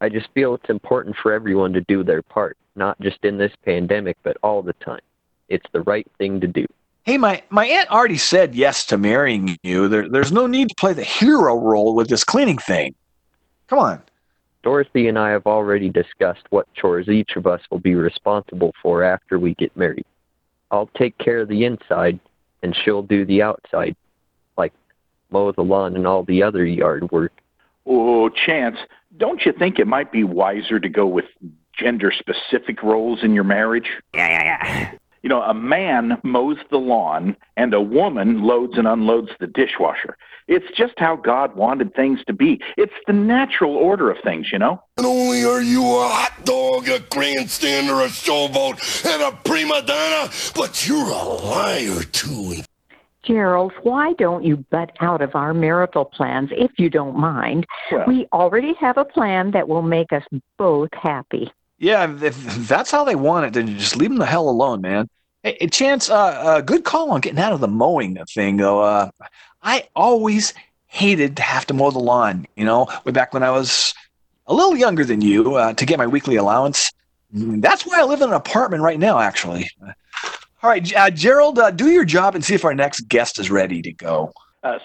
[0.00, 3.52] I just feel it's important for everyone to do their part, not just in this
[3.64, 5.00] pandemic, but all the time.
[5.48, 6.66] It's the right thing to do.
[7.02, 9.88] Hey, my, my aunt already said yes to marrying you.
[9.88, 12.94] There, there's no need to play the hero role with this cleaning thing.
[13.68, 14.02] Come on.
[14.62, 19.02] Dorothy and I have already discussed what chores each of us will be responsible for
[19.02, 20.06] after we get married.
[20.70, 22.18] I'll take care of the inside,
[22.62, 23.94] and she'll do the outside,
[24.56, 24.72] like
[25.30, 27.32] mow the lawn and all the other yard work.
[27.84, 28.78] Oh, Chance,
[29.18, 31.26] don't you think it might be wiser to go with
[31.78, 33.90] gender specific roles in your marriage?
[34.14, 34.92] Yeah, yeah, yeah.
[35.22, 40.18] You know, a man mows the lawn and a woman loads and unloads the dishwasher.
[40.48, 42.60] It's just how God wanted things to be.
[42.76, 44.82] It's the natural order of things, you know?
[44.98, 50.30] Not only are you a hot dog, a grandstander, a showboat, and a prima donna,
[50.54, 52.56] but you're a liar too.
[53.22, 57.64] Gerald, why don't you butt out of our marital plans if you don't mind?
[58.06, 60.24] we already have a plan that will make us
[60.58, 61.50] both happy.
[61.84, 65.06] Yeah, if that's how they want it, then just leave them the hell alone, man.
[65.42, 68.80] Hey, Chance, uh, uh, good call on getting out of the mowing thing, though.
[68.80, 69.10] Uh,
[69.62, 70.54] I always
[70.86, 72.46] hated to have to mow the lawn.
[72.56, 73.92] You know, way back when I was
[74.46, 76.90] a little younger than you uh, to get my weekly allowance.
[77.36, 79.68] Mm, That's why I live in an apartment right now, actually.
[79.82, 83.50] All right, uh, Gerald, uh, do your job and see if our next guest is
[83.50, 84.32] ready to go.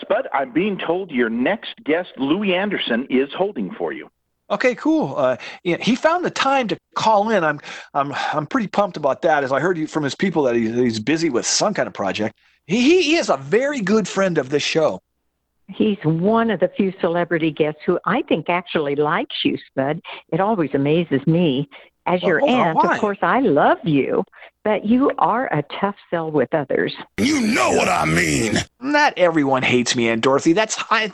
[0.01, 4.09] Spud, I'm being told your next guest, Louie Anderson, is holding for you.
[4.51, 5.15] Okay, cool.
[5.15, 7.43] Uh, yeah, he found the time to call in.
[7.43, 7.59] I'm,
[7.93, 9.43] I'm, I'm pretty pumped about that.
[9.43, 11.93] As I heard you from his people that he's, he's busy with some kind of
[11.93, 12.35] project.
[12.65, 15.01] He, he, he is a very good friend of this show.
[15.67, 20.01] He's one of the few celebrity guests who I think actually likes you, Spud.
[20.29, 21.69] It always amazes me.
[22.07, 24.23] As your Well, hold on, aunt, of course, I love you,
[24.63, 26.91] but you are a tough sell with others.
[27.19, 28.55] You know what I mean.
[28.99, 30.51] Not everyone hates me, Aunt Dorothy.
[30.51, 31.09] That's I,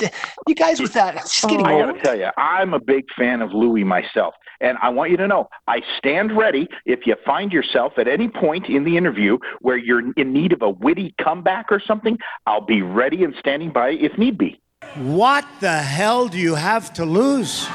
[0.48, 1.17] you guys with that.
[1.17, 1.86] It's just getting I old.
[1.86, 4.34] got to tell you, I'm a big fan of Louie myself.
[4.60, 8.28] And I want you to know, I stand ready if you find yourself at any
[8.28, 12.17] point in the interview where you're in need of a witty comeback or something,
[12.48, 14.60] I'll be ready and standing by if need be.
[14.95, 17.67] What the hell do you have to lose?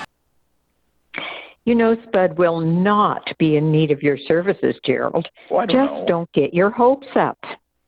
[1.66, 5.28] You know, Spud will not be in need of your services, Gerald.
[5.52, 6.06] Oh, I don't Just know.
[6.08, 7.38] don't get your hopes up.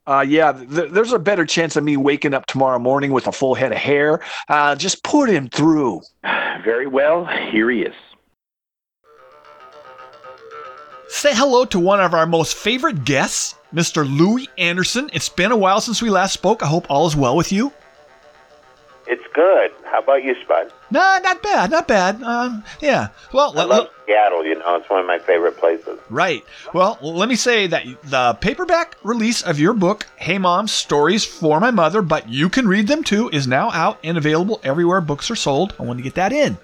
[0.06, 3.32] Uh, yeah, th- there's a better chance of me waking up tomorrow morning with a
[3.32, 4.20] full head of hair.
[4.48, 6.00] Uh, just put him through.
[6.64, 7.94] Very well, here he is.
[11.08, 14.04] Say hello to one of our most favorite guests, Mr.
[14.08, 15.10] Louie Anderson.
[15.12, 16.62] It's been a while since we last spoke.
[16.62, 17.72] I hope all is well with you.
[19.06, 19.70] It's good.
[19.84, 20.72] How about you, Spud?
[20.90, 22.22] No, not bad, not bad.
[22.22, 23.08] Um, yeah.
[23.32, 24.44] Well, I let- love Seattle.
[24.44, 25.98] You know, it's one of my favorite places.
[26.08, 26.44] Right.
[26.72, 31.58] Well, let me say that the paperback release of your book, Hey Mom Stories for
[31.60, 35.30] My Mother, but you can read them too, is now out and available everywhere books
[35.30, 35.74] are sold.
[35.78, 36.58] I want to get that in.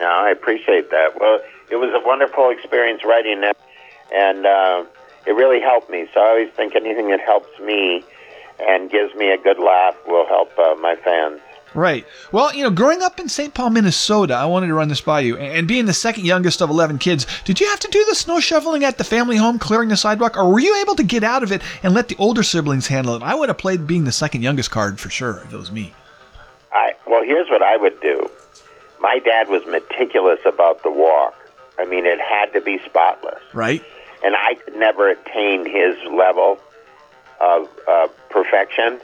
[0.00, 1.18] No, I appreciate that.
[1.18, 3.56] Well, it was a wonderful experience writing it,
[4.14, 4.84] and uh,
[5.26, 6.06] it really helped me.
[6.12, 8.04] So I always think anything that helps me
[8.58, 11.40] and gives me a good laugh will help uh, my fans.
[11.74, 12.06] Right.
[12.32, 13.52] Well, you know, growing up in St.
[13.52, 15.36] Paul, Minnesota, I wanted to run this by you.
[15.36, 18.40] And being the second youngest of 11 kids, did you have to do the snow
[18.40, 21.42] shoveling at the family home, clearing the sidewalk, or were you able to get out
[21.42, 23.22] of it and let the older siblings handle it?
[23.22, 25.92] I would have played being the second youngest card for sure if it was me.
[26.72, 28.30] I well, here's what I would do.
[29.00, 31.34] My dad was meticulous about the walk.
[31.78, 33.42] I mean, it had to be spotless.
[33.52, 33.84] Right?
[34.22, 36.58] and I could never attain his level
[37.40, 39.00] of uh, perfection.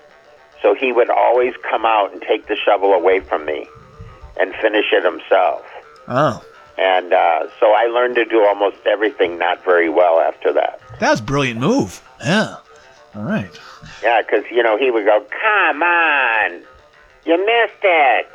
[0.62, 3.66] So he would always come out and take the shovel away from me
[4.40, 5.64] and finish it himself.
[6.08, 6.42] Oh,
[6.78, 10.80] And uh, so I learned to do almost everything not very well after that.
[11.00, 12.00] that was a brilliant move.
[12.24, 12.56] Yeah.
[13.14, 13.50] All right.
[14.02, 16.62] Yeah, because, you know, he would go, Come on,
[17.26, 18.26] you missed it.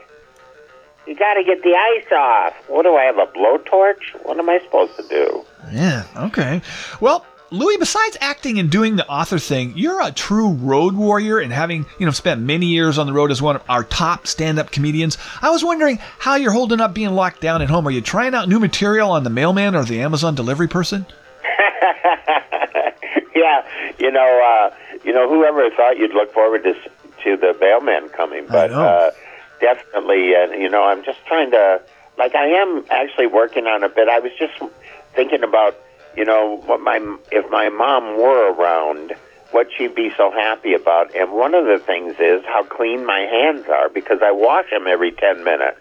[1.08, 2.54] You got to get the ice off.
[2.68, 4.14] What do I have, a blowtorch?
[4.24, 5.46] What am I supposed to do?
[5.72, 6.62] Yeah, okay.
[7.00, 11.54] Well, Louie, besides acting and doing the author thing, you're a true road warrior and
[11.54, 14.70] having, you know, spent many years on the road as one of our top stand-up
[14.70, 15.18] comedians.
[15.42, 17.88] I was wondering how you're holding up being locked down at home.
[17.88, 21.06] Are you trying out new material on the mailman or the Amazon delivery person?
[23.36, 23.66] yeah,
[23.98, 26.74] you know, uh, you know, whoever thought you'd look forward to
[27.24, 29.12] to the mailman coming, but uh,
[29.60, 31.82] definitely, uh, you know, I'm just trying to,
[32.18, 34.08] like, I am actually working on a bit.
[34.08, 34.54] I was just
[35.16, 35.76] thinking about,
[36.18, 36.98] you know, what my
[37.32, 39.14] if my mom were around,
[39.52, 41.16] what she'd be so happy about.
[41.16, 44.88] And one of the things is how clean my hands are because I wash them
[44.88, 45.80] every ten minutes.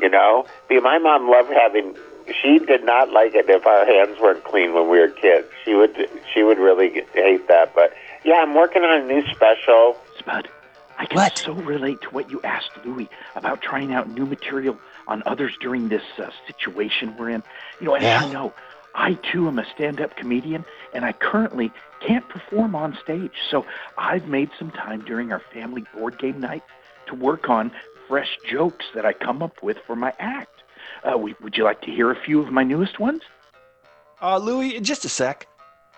[0.00, 1.96] You know, because my mom loved having.
[2.42, 5.46] She did not like it if our hands weren't clean when we were kids.
[5.64, 5.96] She would.
[6.34, 7.74] She would really hate that.
[7.74, 7.94] But
[8.24, 9.96] yeah, I'm working on a new special.
[10.18, 10.48] Spud,
[10.98, 15.22] I can so relate to what you asked Louie about trying out new material on
[15.24, 17.42] others during this uh, situation we're in.
[17.80, 18.26] You know, as Yeah.
[18.26, 18.52] you know,
[18.96, 21.70] I too am a stand-up comedian, and I currently
[22.00, 23.32] can't perform on stage.
[23.50, 23.66] So
[23.98, 26.64] I've made some time during our family board game night
[27.06, 27.70] to work on
[28.08, 30.62] fresh jokes that I come up with for my act.
[31.04, 33.22] Uh, would you like to hear a few of my newest ones?
[34.22, 35.46] Uh, Louie, just a sec.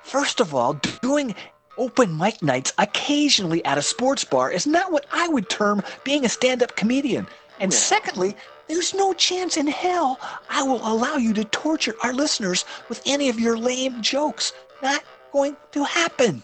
[0.03, 1.35] First of all, doing
[1.77, 6.25] open mic nights occasionally at a sports bar is not what I would term being
[6.25, 7.29] a stand up comedian.
[7.61, 8.35] And secondly,
[8.69, 13.29] there's no chance in hell I will allow you to torture our listeners with any
[13.29, 14.53] of your lame jokes.
[14.83, 15.03] Not
[15.33, 16.43] going to happen.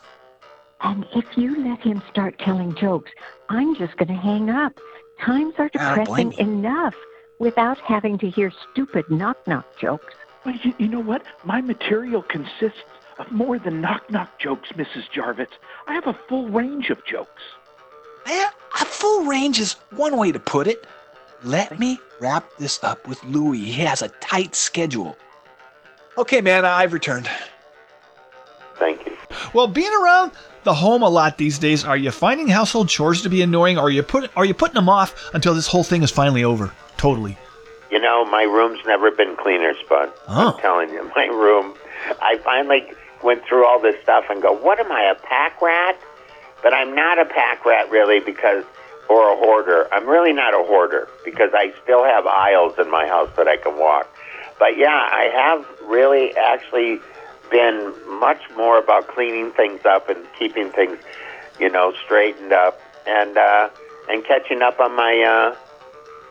[0.80, 3.10] And if you let him start telling jokes,
[3.48, 4.78] I'm just going to hang up.
[5.20, 6.94] Times are I don't blame depressing enough
[7.38, 10.14] without having to hear stupid knock knock jokes.
[10.44, 11.22] Well, you, you know what?
[11.44, 12.80] My material consists
[13.18, 15.10] of more than knock knock jokes, Mrs.
[15.10, 15.48] Jarvis.
[15.86, 17.42] I have a full range of jokes.
[18.26, 18.50] Yeah,
[18.80, 20.86] a full range is one way to put it.
[21.44, 23.58] Let me wrap this up with Louie.
[23.58, 25.16] He has a tight schedule.
[26.16, 27.28] Okay, man, I've returned.
[28.76, 29.16] Thank you.
[29.52, 30.32] Well, being around
[30.64, 31.84] the home a lot these days.
[31.84, 34.74] Are you finding household chores to be annoying, or are you put are you putting
[34.74, 36.72] them off until this whole thing is finally over?
[36.96, 37.38] Totally.
[37.90, 40.10] You know, my room's never been cleaner, Spud.
[40.28, 40.52] Oh.
[40.52, 41.74] I'm telling you, my room.
[42.20, 42.92] I finally
[43.22, 45.98] went through all this stuff and go, what am I, a pack rat?
[46.62, 48.64] But I'm not a pack rat really because,
[49.08, 49.88] or a hoarder.
[49.92, 53.56] I'm really not a hoarder because I still have aisles in my house that I
[53.56, 54.08] can walk.
[54.58, 57.00] But yeah, I have really actually
[57.50, 60.98] been much more about cleaning things up and keeping things,
[61.60, 63.68] you know, straightened up and uh,
[64.08, 65.54] and catching up on my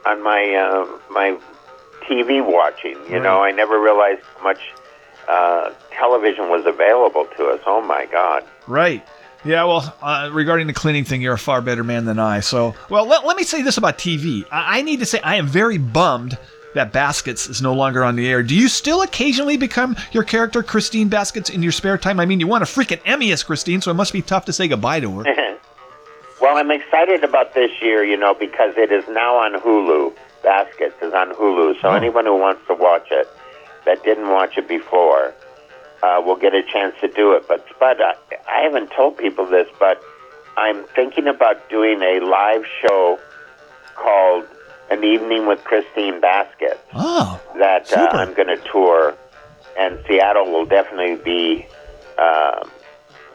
[0.06, 1.38] uh, on my uh, my
[2.04, 2.98] TV watching.
[3.10, 4.60] You know, I never realized how much
[5.28, 7.62] uh, television was available to us.
[7.66, 8.44] Oh my God!
[8.68, 9.06] Right.
[9.46, 12.40] Yeah, well, uh, regarding the cleaning thing, you're a far better man than I.
[12.40, 14.46] So, well, let, let me say this about TV.
[14.52, 16.38] I, I need to say I am very bummed
[16.76, 18.42] that Baskets is no longer on the air.
[18.42, 22.20] Do you still occasionally become your character, Christine Baskets, in your spare time?
[22.20, 24.54] I mean, you won a freaking Emmy as Christine, so it must be tough to
[24.54, 25.24] say goodbye to her.
[26.42, 30.14] well, I'm excited about this year, you know, because it is now on Hulu.
[30.42, 31.94] Baskets is on Hulu, so Oh.
[31.94, 33.28] anyone who wants to watch it
[33.86, 35.34] that didn't watch it before
[36.04, 37.48] uh, will get a chance to do it.
[37.48, 38.16] But Spud, I,
[38.48, 40.04] I haven't told people this, but
[40.58, 43.20] I'm thinking about doing a live show
[43.96, 44.46] called
[44.92, 46.82] An Evening with Christine Baskets.
[46.94, 48.10] Oh, that uh.
[48.12, 49.16] I'm going to tour,
[49.80, 51.66] and Seattle will definitely be
[52.18, 52.68] uh,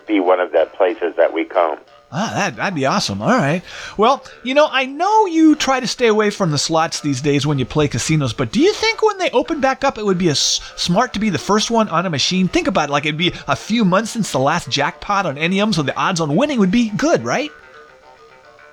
[0.07, 1.79] be one of the places that we come.
[2.11, 3.21] Ah, that, that'd be awesome.
[3.21, 3.63] All right.
[3.99, 7.47] Well, you know, I know you try to stay away from the slots these days
[7.47, 10.17] when you play casinos, but do you think when they open back up, it would
[10.17, 12.49] be a s- smart to be the first one on a machine?
[12.49, 15.59] Think about it, like it'd be a few months since the last jackpot on any
[15.61, 17.51] of them, so the odds on winning would be good, right?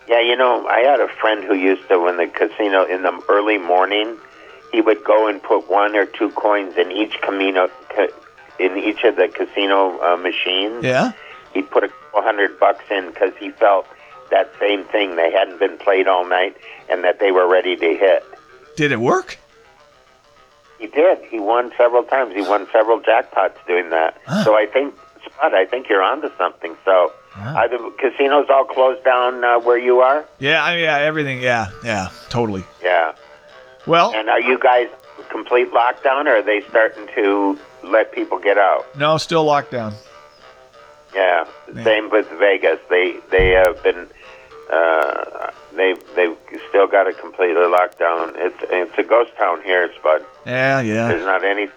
[0.08, 3.22] Yeah, you know, I had a friend who used to, when the casino in the
[3.28, 4.16] early morning,
[4.72, 8.08] he would go and put one or two coins in each camino, ca-
[8.60, 10.86] in each of the casino uh, machines.
[10.86, 11.12] Yeah.
[11.56, 13.88] He'd put a couple hundred bucks in because he felt
[14.30, 15.16] that same thing.
[15.16, 16.56] They hadn't been played all night,
[16.90, 18.24] and that they were ready to hit.
[18.76, 19.40] Did it work?
[20.80, 21.20] He did.
[21.32, 22.36] He won several times.
[22.36, 24.18] He won several jackpots doing that.
[24.44, 24.94] So I think,
[25.26, 26.76] Spud, I think you're onto something.
[26.84, 30.26] So are the casinos all closed down uh, where you are?
[30.40, 31.42] Yeah, I yeah, everything.
[31.42, 32.66] Yeah, yeah, totally.
[32.84, 33.14] Yeah.
[33.88, 34.88] Well, And are you guys
[35.30, 38.86] complete lockdown, or are they starting to let people get out?
[38.98, 39.74] no, still locked
[41.16, 41.46] Yeah.
[41.84, 42.80] Same with Vegas.
[42.90, 44.08] They they have been.
[44.72, 46.38] Uh, they they've
[46.70, 48.34] still got it completely locked down.
[48.36, 50.26] It's it's a ghost town here, Spud.
[50.46, 51.08] Yeah, yeah.
[51.08, 51.70] There's not any.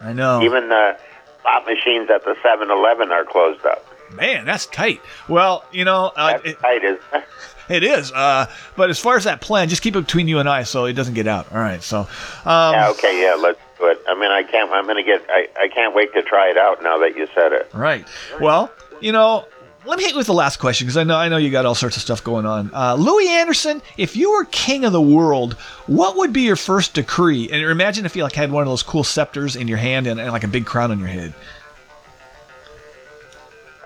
[0.00, 0.42] I know.
[0.42, 0.96] Even the
[1.42, 3.84] slot machines at the 7-Eleven are closed up.
[4.14, 5.00] Man, that's tight.
[5.28, 6.98] Well, you know, uh, it, tight is.
[7.68, 8.12] it is.
[8.12, 10.84] Uh, but as far as that plan, just keep it between you and I, so
[10.84, 11.50] it doesn't get out.
[11.52, 11.82] All right.
[11.82, 12.08] So, um,
[12.44, 12.90] yeah.
[12.90, 13.22] Okay.
[13.22, 13.36] Yeah.
[13.36, 14.00] Let's it.
[14.08, 14.70] I mean, I can't.
[14.70, 15.24] I'm gonna get.
[15.28, 17.70] I I can't wait to try it out now that you said it.
[17.72, 18.06] Right.
[18.40, 18.70] Well,
[19.00, 19.46] you know,
[19.84, 21.66] let me hit you with the last question because I know I know you got
[21.66, 22.70] all sorts of stuff going on.
[22.72, 25.54] Uh, Louie Anderson, if you were king of the world,
[25.86, 27.50] what would be your first decree?
[27.50, 30.20] And imagine if you like had one of those cool scepters in your hand and,
[30.20, 31.34] and like a big crown on your head.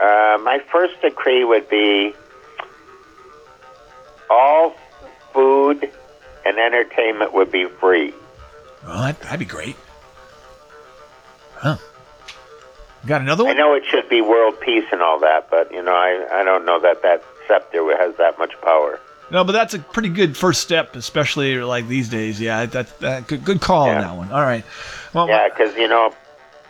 [0.00, 2.14] Uh, my first decree would be
[4.28, 4.74] all
[5.32, 5.90] food
[6.44, 8.12] and entertainment would be free.
[8.84, 9.76] Oh, that, that'd be great.
[11.56, 11.76] Huh.
[13.06, 13.54] Got another one?
[13.54, 16.44] I know it should be world peace and all that, but you know, I I
[16.44, 19.00] don't know that that scepter has that much power.
[19.30, 22.40] No, but that's a pretty good first step, especially like these days.
[22.40, 24.30] Yeah, that's that, good, good call on that one.
[24.30, 24.64] All right.
[25.12, 26.14] Well, yeah, because you know,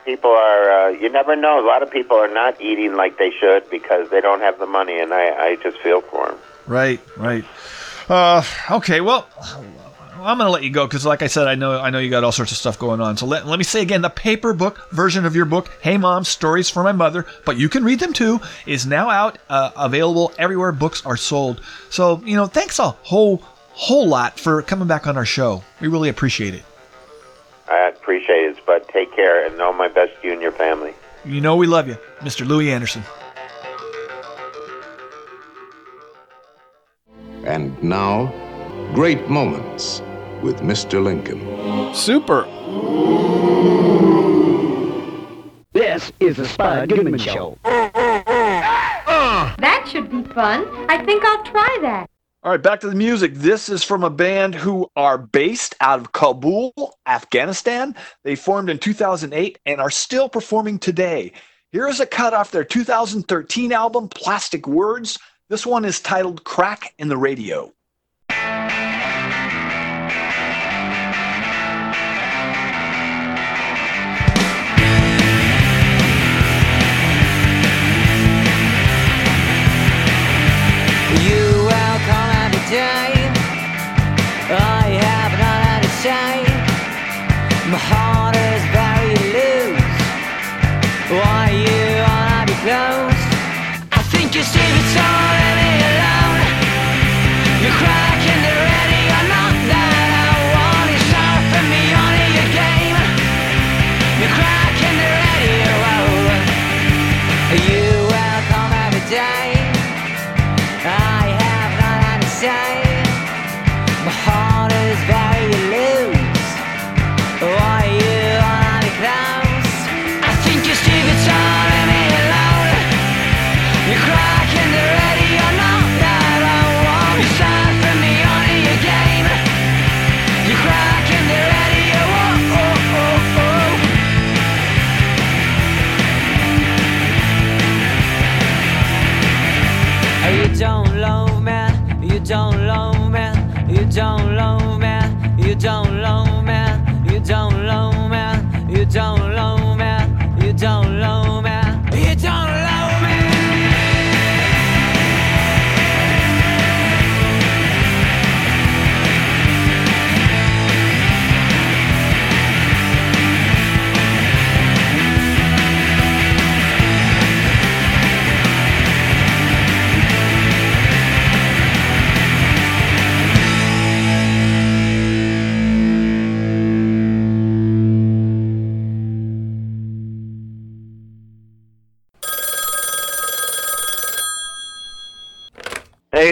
[0.05, 0.70] people are.
[0.70, 1.64] Uh, you never know.
[1.64, 4.66] A lot of people are not eating like they should because they don't have the
[4.66, 6.39] money, and I I just feel for them.
[6.66, 7.45] Right, right.
[8.09, 9.26] Uh, okay, well,
[10.20, 12.24] I'm gonna let you go because, like I said, I know I know you got
[12.24, 13.16] all sorts of stuff going on.
[13.16, 16.24] So let, let me say again, the paper book version of your book, "Hey Mom,
[16.24, 20.32] Stories for My Mother," but you can read them too, is now out, uh, available
[20.38, 21.60] everywhere books are sold.
[21.90, 23.42] So you know, thanks a whole
[23.72, 25.62] whole lot for coming back on our show.
[25.80, 26.64] We really appreciate it.
[27.68, 30.94] I appreciate it, but take care and know my best to you and your family.
[31.24, 32.46] You know we love you, Mr.
[32.46, 33.02] Louie Anderson.
[37.44, 38.32] And now,
[38.95, 40.03] great moments
[40.43, 41.03] with Mr.
[41.03, 41.41] Lincoln.
[41.95, 42.45] Super.
[45.72, 47.59] This is the Spud Goodman Show.
[47.64, 49.55] Ah!
[49.59, 50.66] That should be fun.
[50.89, 52.11] I think I'll try that.
[52.43, 53.34] All right, back to the music.
[53.34, 56.72] This is from a band who are based out of Kabul,
[57.07, 57.95] Afghanistan.
[58.22, 61.32] They formed in 2008 and are still performing today.
[61.72, 65.18] Here is a cut off their 2013 album, Plastic Words.
[65.49, 67.72] This one is titled Crack in the Radio.
[82.68, 83.15] Yeah.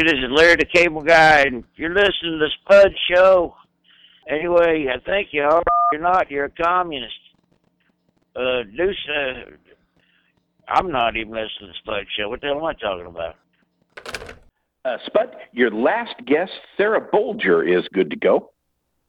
[0.04, 3.54] This is Larry the Cable Guy, and you're listening to the Spud Show.
[4.28, 5.62] Anyway, I think you are.
[5.92, 6.30] You're not.
[6.30, 7.14] You're a communist.
[8.36, 9.50] Uh, Deuce, uh,
[10.68, 12.28] I'm not even listening to the Spud Show.
[12.28, 13.36] What the hell am I talking about?
[14.84, 18.50] Uh, Spud, your last guest, Sarah Bolger, is good to go.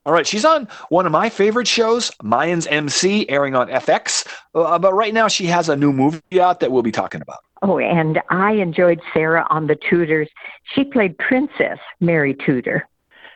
[0.06, 4.28] All right, she's on one of my favorite shows, Mayans MC, airing on FX.
[4.56, 7.40] Uh, but right now, she has a new movie out that we'll be talking about.
[7.62, 10.30] Oh, and I enjoyed Sarah on The Tudors.
[10.74, 12.88] She played Princess Mary Tudor.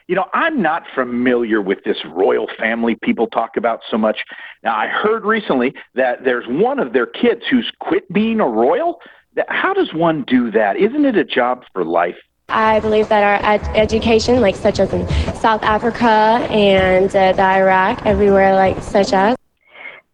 [0.07, 4.23] You know, I'm not familiar with this royal family people talk about so much.
[4.63, 9.01] Now, I heard recently that there's one of their kids who's quit being a royal.
[9.49, 10.77] How does one do that?
[10.77, 12.17] Isn't it a job for life?
[12.47, 16.07] I believe that our ed- education, like such as in South Africa
[16.49, 19.38] and uh, the Iraq, everywhere like such as.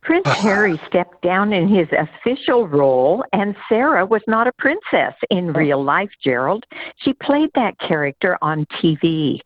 [0.06, 5.52] Prince Harry stepped down in his official role, and Sarah was not a princess in
[5.52, 6.64] real life, Gerald.
[6.98, 9.42] She played that character on TV.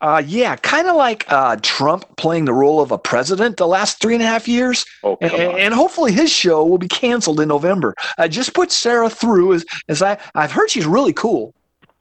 [0.00, 4.00] Uh, yeah, kind of like uh, Trump playing the role of a president the last
[4.00, 4.84] three and a half years.
[5.02, 7.94] Oh, and, and hopefully his show will be canceled in November.
[8.18, 11.54] Uh, just put Sarah through as, as I, I've heard she's really cool.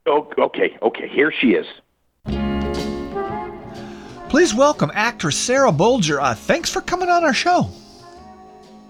[0.06, 1.66] Oh, okay, okay, here she is.
[4.28, 6.22] Please welcome actress Sarah Bolger.
[6.22, 7.70] Uh, thanks for coming on our show.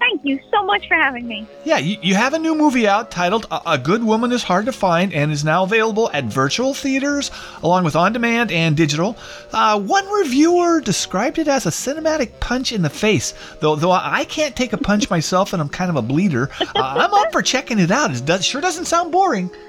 [0.08, 1.48] Thank you so much for having me.
[1.64, 4.68] Yeah, you, you have a new movie out titled a, a Good Woman is Hard
[4.68, 7.32] to Find and is now available at virtual theaters
[7.64, 9.18] along with on demand and digital.
[9.52, 14.26] Uh, one reviewer described it as a cinematic punch in the face, though though I
[14.26, 16.52] can't take a punch myself and I'm kind of a bleeder.
[16.62, 18.16] Uh, I'm up for checking it out.
[18.16, 19.50] It does, sure doesn't sound boring.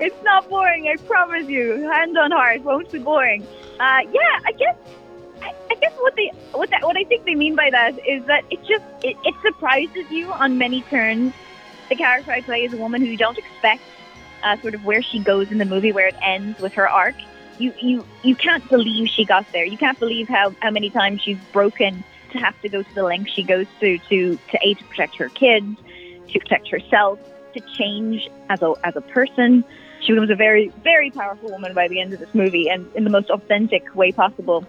[0.00, 1.86] It's not boring, I promise you.
[1.90, 3.46] Hand on heart, won't be boring.
[3.78, 4.74] Uh, yeah, I guess
[5.42, 8.44] I, guess what they what that what I think they mean by that is that
[8.50, 11.32] it just it, it surprises you on many turns.
[11.88, 13.82] The character I play is a woman who you don't expect,
[14.44, 17.16] uh, sort of where she goes in the movie, where it ends with her arc.
[17.58, 19.64] You you you can't believe she got there.
[19.64, 23.02] You can't believe how how many times she's broken to have to go to the
[23.02, 25.78] length she goes through to to a to protect her kids,
[26.32, 27.18] to protect herself,
[27.54, 29.64] to change as a as a person.
[30.02, 33.04] She was a very very powerful woman by the end of this movie, and in
[33.04, 34.64] the most authentic way possible.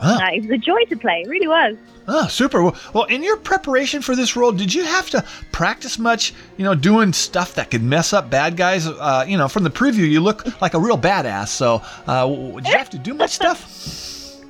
[0.00, 1.22] Uh, it was a joy to play.
[1.24, 1.76] It really was.
[2.08, 2.62] Oh, super.
[2.62, 6.64] Well, well, in your preparation for this role, did you have to practice much, you
[6.64, 8.86] know, doing stuff that could mess up bad guys?
[8.86, 11.48] Uh, you know, from the preview, you look like a real badass.
[11.48, 14.42] So, uh, did you have to do much stuff?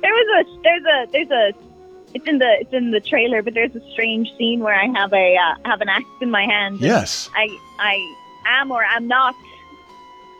[0.00, 1.52] There was a there's a there's a
[2.14, 5.12] it's in the it's in the trailer, but there's a strange scene where I have
[5.12, 6.80] a uh, have an axe in my hand.
[6.80, 7.30] Yes.
[7.34, 7.48] I
[7.78, 8.14] I
[8.60, 9.34] am or am not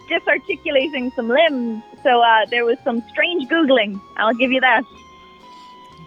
[0.09, 1.83] disarticulating some limbs.
[2.03, 4.01] So uh, there was some strange googling.
[4.17, 4.83] I'll give you that.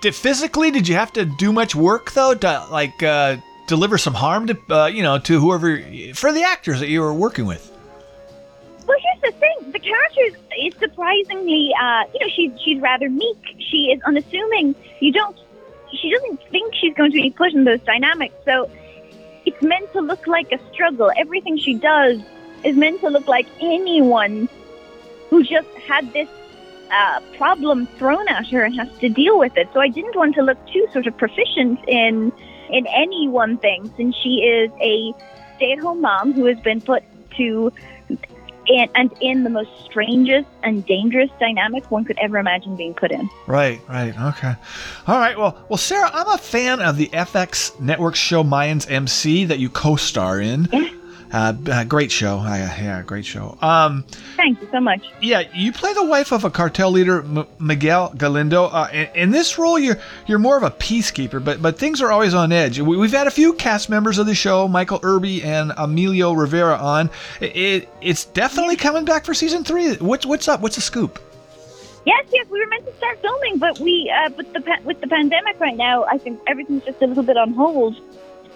[0.01, 3.37] Did physically, did you have to do much work though, to like uh,
[3.67, 5.77] deliver some harm to, uh, you know, to whoever
[6.13, 7.71] for the actors that you were working with?
[8.87, 13.09] Well, here's the thing: the character is, is surprisingly, uh, you know, she's she's rather
[13.09, 13.37] meek.
[13.59, 14.75] She is unassuming.
[14.99, 15.37] You don't.
[15.93, 18.33] She doesn't think she's going to be put in those dynamics.
[18.45, 18.69] So
[19.45, 21.11] it's meant to look like a struggle.
[21.15, 22.19] Everything she does
[22.63, 24.47] is meant to look like anyone
[25.29, 26.29] who just had this
[26.91, 29.67] uh, problem thrown at her and has to deal with it.
[29.73, 32.31] So I didn't want to look too sort of proficient in
[32.69, 35.13] in any one thing, since she is a
[35.57, 37.03] stay-at-home mom who has been put
[37.35, 37.71] to
[38.67, 43.11] in, and in the most strangest and dangerous dynamic one could ever imagine being put
[43.11, 43.29] in.
[43.47, 44.55] Right, right, okay.
[45.07, 49.45] All right, well, well, Sarah, I'm a fan of the FX network show Mayans MC
[49.45, 50.69] that you co-star in.
[51.33, 52.39] Uh, uh, great show.
[52.39, 53.57] Uh, yeah, great show.
[53.61, 54.03] Um,
[54.35, 55.01] Thank you so much.
[55.21, 58.65] yeah, you play the wife of a cartel leader, M- Miguel Galindo.
[58.65, 62.11] Uh, in, in this role, you're you're more of a peacekeeper, but but things are
[62.11, 62.79] always on edge.
[62.79, 66.75] We, we've had a few cast members of the show, Michael Irby and Emilio Rivera,
[66.75, 67.09] on.
[67.39, 69.95] It, it it's definitely coming back for season three.
[69.95, 70.59] What's what's up?
[70.61, 71.17] What's the scoop?
[72.03, 74.99] Yes, yes, we were meant to start filming, but we uh, with the pa- with
[74.99, 77.95] the pandemic right now, I think everything's just a little bit on hold.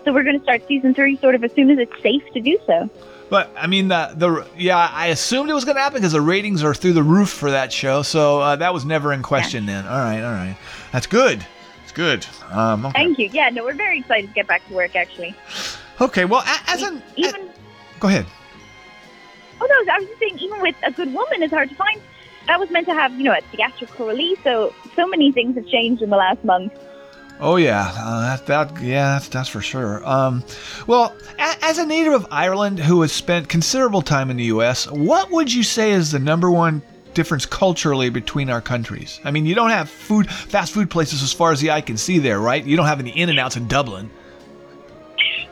[0.06, 2.40] So we're going to start season three sort of as soon as it's safe to
[2.40, 2.90] do so.
[3.30, 6.22] But I mean, the the yeah, I assumed it was going to happen because the
[6.22, 8.04] ratings are through the roof for that show.
[8.04, 9.66] So uh, that was never in question.
[9.66, 10.56] Then, all right, all right,
[10.92, 11.44] that's good.
[11.84, 12.26] It's good.
[12.52, 12.94] Um, okay.
[12.94, 13.30] Thank you.
[13.34, 14.96] Yeah, no, we're very excited to get back to work.
[14.96, 15.36] Actually,
[16.00, 16.26] okay.
[16.26, 17.50] Well, as an even
[18.00, 18.28] go ahead.
[19.60, 22.00] oh no, I was just saying, even with a good woman, it's hard to find.
[22.46, 25.68] That was meant to have you know a theatrical release, so so many things have
[25.68, 26.74] changed in the last month.
[27.40, 30.08] Oh yeah, uh, that that yeah, that's that's for sure.
[30.08, 30.44] Um,
[30.88, 34.90] well, a- as a native of Ireland who has spent considerable time in the U.S.,
[34.90, 36.82] what would you say is the number one
[37.14, 39.20] difference culturally between our countries?
[39.26, 41.98] I mean, you don't have food, fast food places as far as the eye can
[41.98, 42.64] see there, right?
[42.64, 44.10] You don't have any In and Outs in Dublin.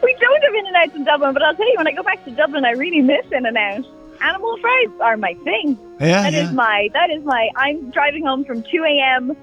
[0.01, 2.03] We don't have In and Outs in Dublin, but I'll tell you, when I go
[2.03, 3.85] back to Dublin, I really miss In-N-Out.
[4.21, 5.77] Animal fries are my thing.
[5.99, 6.51] Yeah, That is yeah.
[6.51, 6.89] my.
[6.93, 7.49] That is my.
[7.57, 9.35] I'm driving home from 2 a.m.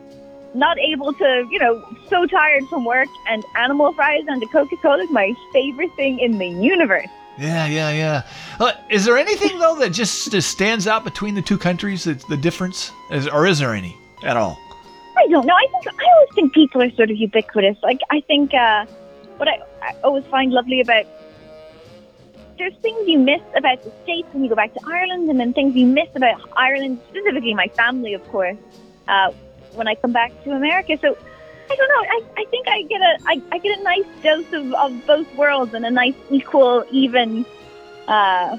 [0.52, 5.04] Not able to, you know, so tired from work, and animal fries and a Coca-Cola
[5.04, 7.08] is my favorite thing in the universe.
[7.38, 8.22] Yeah, yeah, yeah.
[8.58, 12.04] Uh, is there anything though that just, just stands out between the two countries?
[12.04, 14.58] The difference, is, or is there any at all?
[15.16, 15.54] I don't know.
[15.54, 17.76] I think I always think people are sort of ubiquitous.
[17.82, 18.86] Like I think uh,
[19.36, 21.06] what I, I always find lovely about
[22.58, 25.54] there's things you miss about the states when you go back to Ireland, and then
[25.54, 28.58] things you miss about Ireland, specifically my family, of course,
[29.08, 29.32] uh,
[29.80, 30.98] when I come back to America.
[31.00, 31.16] So
[31.70, 32.02] I don't know.
[32.02, 35.34] I, I think I get a I, I get a nice dose of, of both
[35.34, 37.46] worlds and a nice equal, even
[38.06, 38.58] uh,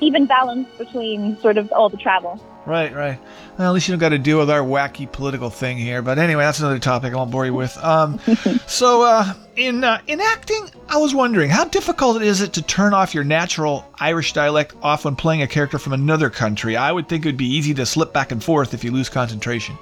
[0.00, 2.42] even balance between sort of all the travel.
[2.66, 3.20] Right, right.
[3.56, 6.02] Well, at least you don't got to deal with our wacky political thing here.
[6.02, 7.78] But anyway, that's another topic I won't bore you with.
[7.78, 8.18] Um,
[8.66, 12.92] so uh, in uh, in acting, I was wondering how difficult is it to turn
[12.92, 16.76] off your natural Irish dialect off when playing a character from another country?
[16.76, 19.08] I would think it would be easy to slip back and forth if you lose
[19.08, 19.78] concentration.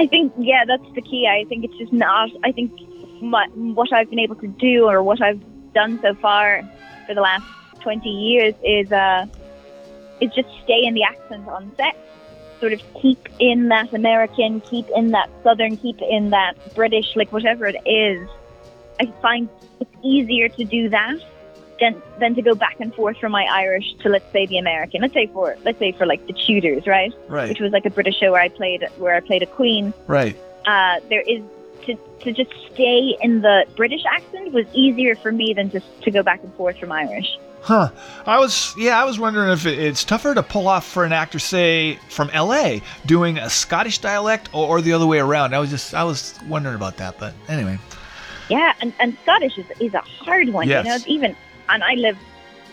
[0.00, 1.28] I think, yeah, that's the key.
[1.28, 2.30] I think it's just not.
[2.42, 2.72] I think
[3.20, 5.42] my, what I've been able to do or what I've
[5.74, 6.62] done so far
[7.06, 7.44] for the last
[7.82, 9.26] 20 years is uh,
[10.22, 11.98] is just stay in the accent on set.
[12.60, 17.30] Sort of keep in that American, keep in that Southern, keep in that British, like
[17.30, 18.26] whatever it is.
[18.98, 21.20] I find it's easier to do that
[21.80, 25.00] than than to go back and forth from my Irish to let's say the American.
[25.00, 27.12] Let's say for let's say for like the Tudors, right?
[27.28, 27.48] Right.
[27.48, 30.36] Which was like a British show where I played where I played a queen Right.
[30.66, 31.42] uh, there is
[31.86, 36.10] to, to just stay in the British accent was easier for me than just to
[36.10, 37.26] go back and forth from Irish.
[37.62, 37.90] Huh.
[38.26, 41.12] I was, yeah, I was wondering if it, it's tougher to pull off for an
[41.12, 45.54] actor, say, from LA, doing a Scottish dialect or, or the other way around.
[45.54, 47.18] I was just, I was wondering about that.
[47.18, 47.78] But anyway.
[48.48, 50.68] Yeah, and, and Scottish is, is a hard one.
[50.68, 50.84] Yes.
[50.84, 51.36] You know, it's even
[51.70, 52.18] and I live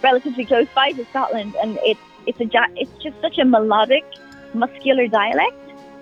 [0.04, 4.06] relatively close by to Scotland, and it's it's a ja- it's just such a melodic,
[4.54, 5.56] muscular dialect.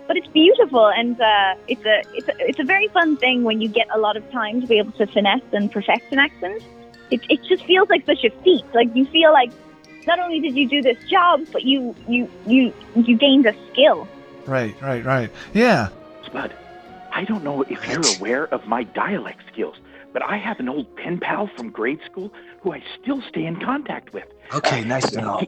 [0.08, 3.62] But it's beautiful, and uh, it's a it's a it's a very fun thing when
[3.62, 6.64] you get a lot of time to be able to finesse and perfect an accent.
[7.12, 8.66] It it just feels like such a feat.
[8.74, 9.52] Like you feel like
[10.06, 14.08] not only did you do this job, but you you you you gained a skill.
[14.46, 15.32] Right, right, right.
[15.54, 15.90] Yeah.
[16.24, 16.54] Spud,
[17.12, 19.76] I don't know if you're aware of my dialect skills,
[20.16, 23.60] but I have an old pen pal from grade school who I still stay in
[23.60, 24.24] contact with.
[24.54, 25.44] Okay, nice to know.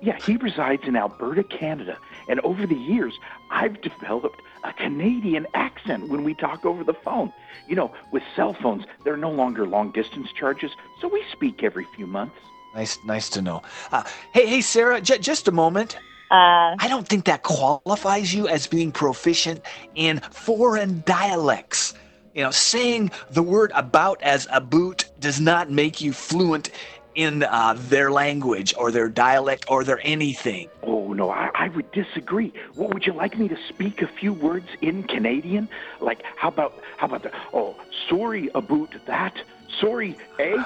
[0.00, 1.98] Yeah, he resides in Alberta, Canada,
[2.28, 3.18] and over the years,
[3.50, 7.32] I've developed a Canadian accent when we talk over the phone.
[7.66, 10.70] You know, with cell phones, there are no longer long distance charges,
[11.00, 12.36] so we speak every few months.
[12.76, 13.62] Nice, nice to know.
[13.90, 15.96] Uh, hey, hey, Sarah, j- just a moment.
[16.30, 19.62] Uh, I don't think that qualifies you as being proficient
[19.96, 21.94] in foreign dialects.
[22.34, 26.70] You know, saying the word about as a boot does not make you fluent
[27.14, 30.68] in uh, their language or their dialect or their anything.
[30.82, 32.52] Oh, no, I, I would disagree.
[32.74, 35.68] What, would you like me to speak a few words in Canadian?
[36.00, 37.76] Like, how about, how about the, oh,
[38.08, 39.34] sorry about that.
[39.80, 40.64] Sorry, eh?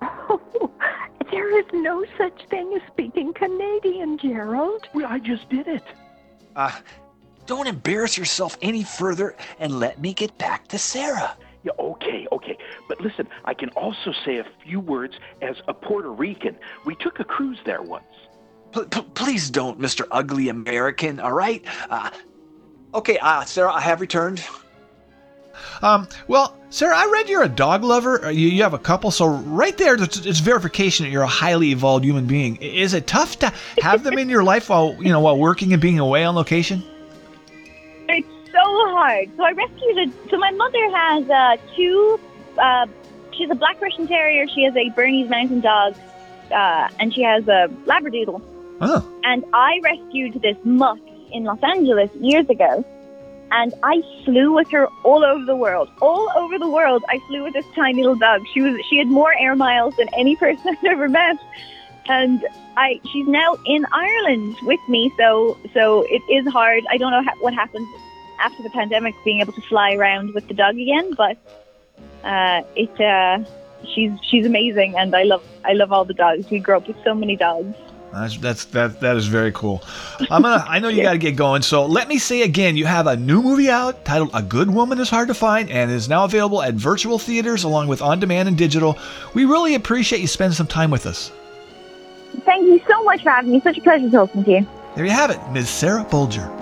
[0.00, 0.70] Oh,
[1.30, 4.88] there is no such thing as speaking Canadian, Gerald.
[4.94, 5.84] Well, I just did it.
[6.56, 6.72] Uh,
[7.50, 11.36] don't embarrass yourself any further and let me get back to Sarah.
[11.64, 12.56] Yeah, okay, okay.
[12.88, 16.56] But listen, I can also say a few words as a Puerto Rican.
[16.86, 18.04] We took a cruise there once.
[18.72, 20.06] P- p- please don't, Mr.
[20.12, 21.64] Ugly American, all right?
[21.90, 22.10] Uh,
[22.94, 24.44] okay, uh, Sarah, I have returned.
[25.82, 28.26] Um, well, Sarah, I read you're a dog lover.
[28.26, 31.26] Uh, You, you have a couple, so right there, it's, it's verification that you're a
[31.26, 32.56] highly evolved human being.
[32.62, 35.82] Is it tough to have them in your life while you know while working and
[35.82, 36.84] being away on location?
[38.52, 39.30] So hard.
[39.36, 40.28] So I rescued a.
[40.30, 42.20] So my mother has uh, two.
[42.58, 42.86] Uh,
[43.32, 44.46] she has a black Russian terrier.
[44.48, 45.94] She has a Bernese Mountain Dog,
[46.50, 48.42] uh, and she has a Labradoodle.
[48.80, 49.20] Oh.
[49.24, 50.98] And I rescued this mutt
[51.32, 52.84] in Los Angeles years ago,
[53.52, 55.88] and I flew with her all over the world.
[56.00, 58.42] All over the world, I flew with this tiny little dog.
[58.52, 61.36] She was she had more air miles than any person I've ever met,
[62.08, 62.44] and
[62.76, 65.12] I she's now in Ireland with me.
[65.16, 66.84] So so it is hard.
[66.90, 67.88] I don't know ha- what happens
[68.40, 71.36] after the pandemic, being able to fly around with the dog again, but
[72.24, 73.44] uh, it uh,
[73.94, 76.50] she's she's amazing, and I love I love all the dogs.
[76.50, 77.76] We grew up with so many dogs.
[78.12, 79.82] That's that's that that is very cool.
[80.30, 80.64] I'm gonna.
[80.66, 83.16] I know you got to get going, so let me say again: you have a
[83.16, 86.62] new movie out titled "A Good Woman Is Hard to Find" and is now available
[86.62, 88.98] at virtual theaters along with on-demand and digital.
[89.34, 91.30] We really appreciate you spending some time with us.
[92.44, 93.60] Thank you so much for having me.
[93.60, 94.66] Such a pleasure talking to you.
[94.96, 95.68] There you have it, Ms.
[95.68, 96.59] Sarah Bolger.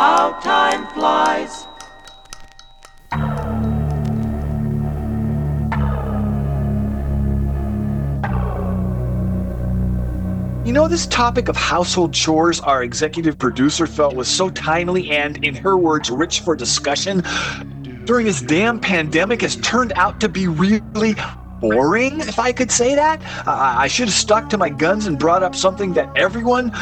[0.00, 1.66] How time flies.
[10.64, 15.44] You know, this topic of household chores, our executive producer felt was so timely and,
[15.44, 17.22] in her words, rich for discussion
[18.04, 21.14] during this damn pandemic has turned out to be really
[21.60, 23.20] boring, if I could say that.
[23.46, 26.72] I should have stuck to my guns and brought up something that everyone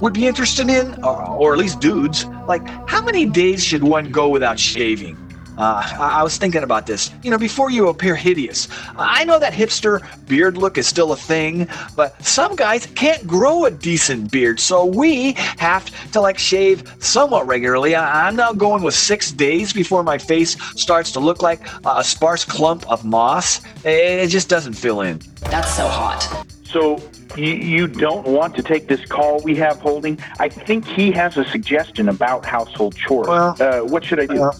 [0.00, 2.26] would be interested in, or, or at least dudes.
[2.46, 5.27] Like, how many days should one go without shaving?
[5.58, 7.10] Uh, I, I was thinking about this.
[7.22, 11.16] You know, before you appear hideous, I know that hipster beard look is still a
[11.16, 16.90] thing, but some guys can't grow a decent beard, so we have to like shave
[17.00, 17.96] somewhat regularly.
[17.96, 22.04] I, I'm now going with six days before my face starts to look like a
[22.04, 23.64] sparse clump of moss.
[23.84, 25.20] It, it just doesn't fill in.
[25.50, 26.46] That's so hot.
[26.62, 27.02] So
[27.36, 30.18] you, you don't want to take this call we have holding?
[30.38, 33.26] I think he has a suggestion about household chores.
[33.26, 34.42] Well, uh, what should I do?
[34.42, 34.52] uh,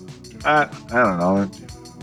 [0.45, 1.51] I, I don't know.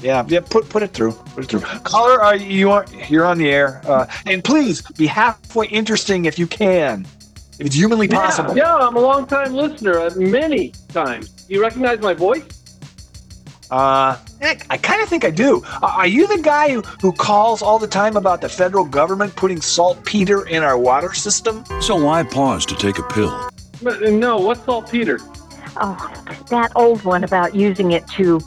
[0.01, 0.41] Yeah, yeah.
[0.41, 1.13] Put put it through.
[1.13, 1.61] Put it through.
[1.81, 3.81] Caller, are you are you're on the air?
[3.85, 7.07] Uh, and please be halfway interesting if you can,
[7.59, 8.55] if it's humanly possible.
[8.55, 11.45] Yeah, yeah, I'm a long time listener, uh, many times.
[11.47, 12.43] You recognize my voice?
[13.71, 15.63] Uh, heck, I kind of think I do.
[15.65, 19.35] Uh, are you the guy who, who calls all the time about the federal government
[19.35, 21.63] putting saltpeter in our water system?
[21.81, 23.49] So why pause to take a pill?
[23.81, 25.19] But, uh, no, what's saltpeter?
[25.77, 26.13] Oh,
[26.49, 28.39] that old one about using it to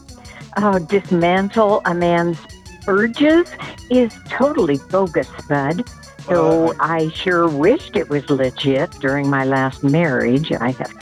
[0.57, 2.39] uh, dismantle a man's
[2.87, 3.51] urges
[3.91, 5.85] is totally bogus, Bud.
[6.29, 10.53] Though I sure wished it was legit during my last marriage.
[10.53, 10.93] I have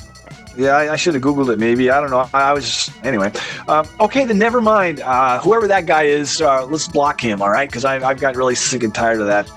[0.57, 1.91] Yeah, I, I should have Googled it maybe.
[1.91, 2.29] I don't know.
[2.33, 3.33] I, I was just, anyway.
[3.67, 5.01] Um, okay, then never mind.
[5.01, 7.69] Uh, whoever that guy is, uh, let's block him, all right?
[7.69, 9.51] Because I've gotten really sick and tired of that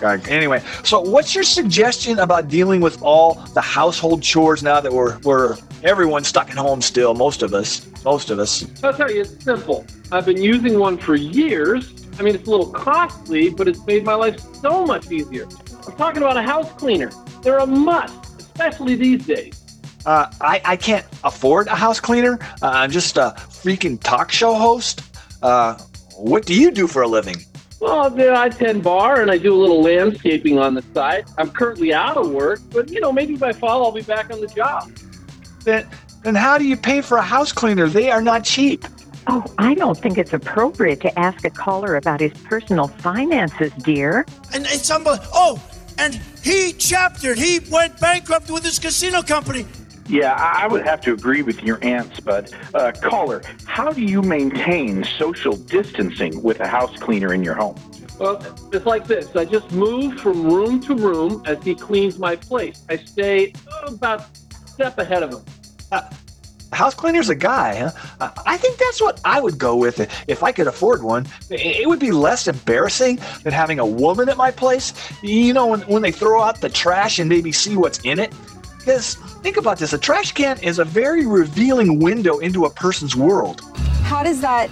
[0.00, 0.18] guy.
[0.28, 5.18] Anyway, so what's your suggestion about dealing with all the household chores now that we're,
[5.20, 7.14] we're everyone's stuck at home still?
[7.14, 7.86] Most of us.
[8.04, 8.66] Most of us.
[8.82, 9.86] I'll tell you, it's simple.
[10.12, 11.92] I've been using one for years.
[12.18, 15.48] I mean, it's a little costly, but it's made my life so much easier.
[15.86, 17.10] I'm talking about a house cleaner.
[17.42, 19.60] They're a must, especially these days.
[20.06, 22.38] Uh, I, I can't afford a house cleaner.
[22.62, 25.02] Uh, I'm just a freaking talk show host.
[25.42, 25.78] Uh,
[26.16, 27.36] what do you do for a living?
[27.80, 31.26] Well, yeah, I tend bar and I do a little landscaping on the side.
[31.38, 34.40] I'm currently out of work, but you know, maybe by fall I'll be back on
[34.40, 34.90] the job.
[35.64, 35.88] Then,
[36.22, 37.88] then how do you pay for a house cleaner?
[37.88, 38.84] They are not cheap.
[39.26, 44.26] Oh, I don't think it's appropriate to ask a caller about his personal finances, dear.
[44.52, 45.30] And it's unbelievable.
[45.32, 45.62] Oh,
[45.98, 47.38] and he chaptered.
[47.38, 49.66] He went bankrupt with his casino company.
[50.06, 52.50] Yeah, I I would have to agree with your aunt, Spud.
[52.74, 57.76] Uh, caller, how do you maintain social distancing with a house cleaner in your home?
[58.18, 58.40] Well,
[58.72, 59.34] it's like this.
[59.34, 62.84] I just move from room to room as he cleans my place.
[62.88, 63.52] I stay
[63.86, 66.02] about a step ahead of him.
[66.72, 67.90] House cleaner's a guy, huh?
[68.20, 71.26] Uh, I think that's what I would go with if I could afford one.
[71.50, 74.92] It it would be less embarrassing than having a woman at my place.
[75.22, 78.32] You know, when, when they throw out the trash and maybe see what's in it.
[78.84, 83.16] Because think about this a trash can is a very revealing window into a person's
[83.16, 83.62] world.
[84.02, 84.68] How does that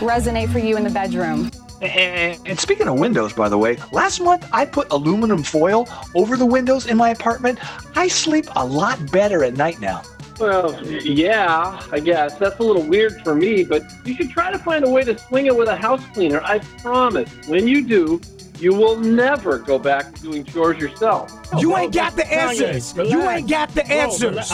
[0.00, 1.48] resonate for you in the bedroom?
[1.80, 6.36] And, and speaking of windows, by the way, last month I put aluminum foil over
[6.36, 7.60] the windows in my apartment.
[7.96, 10.02] I sleep a lot better at night now.
[10.40, 12.34] Well, yeah, I guess.
[12.38, 15.16] That's a little weird for me, but you should try to find a way to
[15.16, 16.40] swing it with a house cleaner.
[16.42, 17.30] I promise.
[17.46, 18.20] When you do,
[18.60, 21.32] you will never go back to doing chores yourself.
[21.58, 22.94] You ain't got the answers.
[22.96, 24.50] You ain't got the answers.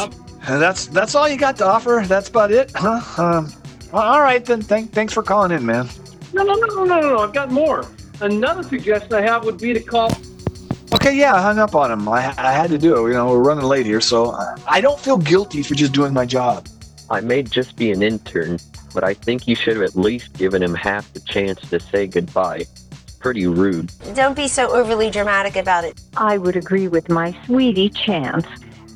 [0.46, 2.02] And that's that's all you got to offer.
[2.06, 3.00] That's about it, huh?
[3.22, 3.52] Um,
[3.92, 4.60] well, all right then.
[4.60, 5.88] Thank, thanks for calling in, man.
[6.34, 7.18] No, no, no, no, no, no, no.
[7.18, 7.86] I've got more.
[8.20, 10.10] Another suggestion I have would be to call.
[10.94, 12.08] Okay, yeah, I hung up on him.
[12.08, 13.08] I, I had to do it.
[13.08, 16.12] You know, we're running late here, so I- I don't feel guilty for just doing
[16.12, 16.68] my job.
[17.10, 18.58] I may just be an intern,
[18.94, 22.06] but I think you should have at least given him half the chance to say
[22.06, 22.64] goodbye.
[23.24, 23.90] It's pretty rude.
[24.14, 25.98] Don't be so overly dramatic about it.
[26.14, 28.44] I would agree with my sweetie Chance.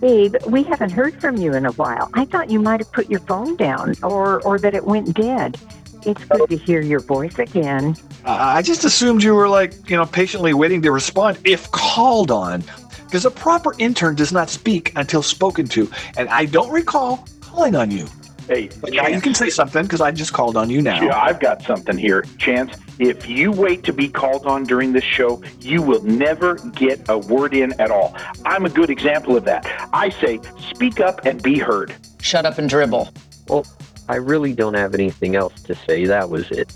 [0.02, 2.10] Babe, we haven't heard from you in a while.
[2.12, 5.58] I thought you might have put your phone down or, or that it went dead.
[6.04, 7.96] It's good to hear your voice again.
[8.22, 12.30] Uh, I just assumed you were like, you know, patiently waiting to respond if called
[12.30, 12.62] on.
[13.06, 17.74] Because a proper intern does not speak until spoken to, and I don't recall calling
[17.74, 18.06] on you.
[18.48, 21.02] Hey, But now you can say something because I just called on you now.
[21.02, 22.24] Yeah, I've got something here.
[22.38, 27.06] Chance, if you wait to be called on during this show, you will never get
[27.10, 28.16] a word in at all.
[28.46, 29.66] I'm a good example of that.
[29.92, 30.40] I say,
[30.70, 31.94] speak up and be heard.
[32.22, 33.12] Shut up and dribble.
[33.48, 33.66] Well,
[34.08, 36.06] I really don't have anything else to say.
[36.06, 36.72] That was it.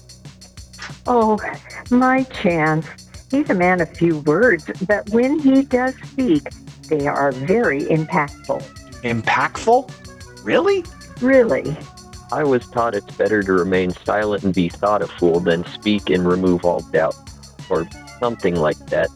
[1.06, 1.38] Oh,
[1.90, 2.86] my Chance.
[3.30, 6.42] He's a man of few words, but when he does speak,
[6.88, 8.62] they are very impactful.
[9.00, 10.44] Impactful?
[10.44, 10.84] Really?
[11.20, 11.76] Really.
[12.32, 16.08] I was taught it's better to remain silent and be thought a fool than speak
[16.08, 17.14] and remove all doubt.
[17.68, 17.86] Or
[18.18, 19.08] something like that.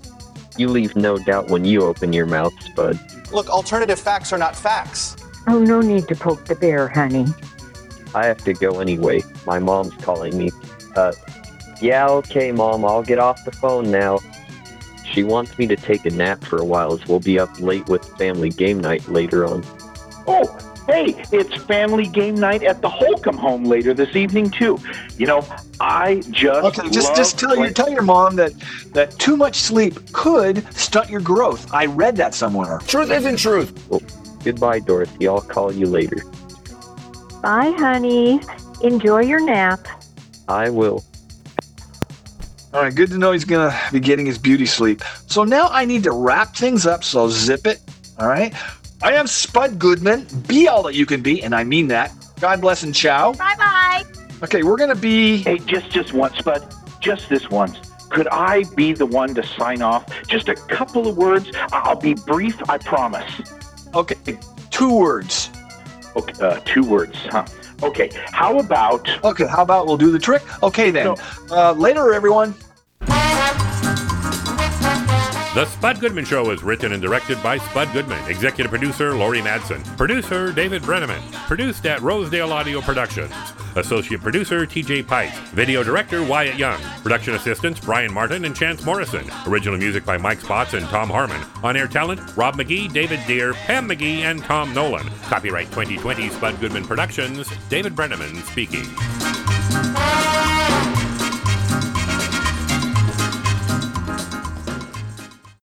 [0.58, 2.98] You leave no doubt when you open your mouth, Spud.
[3.32, 5.16] Look, alternative facts are not facts.
[5.46, 7.26] Oh, no need to poke the bear, honey.
[8.14, 9.22] I have to go anyway.
[9.46, 10.50] My mom's calling me.
[10.94, 11.12] Uh,
[11.80, 14.18] yeah, okay, Mom, I'll get off the phone now.
[15.04, 17.86] She wants me to take a nap for a while as we'll be up late
[17.88, 19.64] with family game night later on.
[20.26, 20.44] Oh,
[20.86, 24.78] hey, it's family game night at the Holcomb home later this evening too.
[25.18, 25.46] You know,
[25.80, 28.52] I just Okay, just love just tell your tell your mom that
[28.92, 31.72] that too much sleep could stunt your growth.
[31.72, 32.78] I read that somewhere.
[32.86, 33.88] Truth isn't truth.
[33.88, 34.02] Well,
[34.44, 35.28] goodbye, Dorothy.
[35.28, 36.22] I'll call you later.
[37.42, 38.40] Bye, honey.
[38.82, 39.86] Enjoy your nap.
[40.48, 41.04] I will.
[42.72, 45.02] All right, good to know he's gonna be getting his beauty sleep.
[45.26, 47.04] So now I need to wrap things up.
[47.04, 47.80] So zip it.
[48.18, 48.54] All right.
[49.02, 50.26] I am Spud Goodman.
[50.48, 52.12] Be all that you can be, and I mean that.
[52.40, 53.32] God bless and ciao.
[53.34, 54.04] Bye bye.
[54.42, 55.38] Okay, we're gonna be.
[55.38, 56.74] Hey, just just once, Spud.
[57.00, 57.78] Just this once.
[58.08, 60.06] Could I be the one to sign off?
[60.28, 61.50] Just a couple of words.
[61.72, 63.30] I'll be brief, I promise.
[63.94, 64.38] Okay,
[64.70, 65.50] two words.
[66.14, 67.44] Okay, uh, two words, huh?
[67.82, 69.08] Okay, how about?
[69.24, 70.42] Okay, how about we'll do the trick?
[70.62, 71.14] Okay then.
[71.50, 72.54] Uh, later, everyone.
[75.56, 78.22] The Spud Goodman Show is written and directed by Spud Goodman.
[78.28, 79.82] Executive producer Laurie Madsen.
[79.96, 81.22] Producer David Brenneman.
[81.46, 83.32] Produced at Rosedale Audio Productions.
[83.74, 85.34] Associate producer TJ Pike.
[85.54, 86.78] Video director Wyatt Young.
[87.02, 89.24] Production assistants Brian Martin and Chance Morrison.
[89.46, 91.42] Original music by Mike Spots and Tom Harmon.
[91.62, 95.08] On air talent Rob McGee, David Deere, Pam McGee, and Tom Nolan.
[95.22, 97.50] Copyright 2020 Spud Goodman Productions.
[97.70, 98.84] David Brenneman speaking.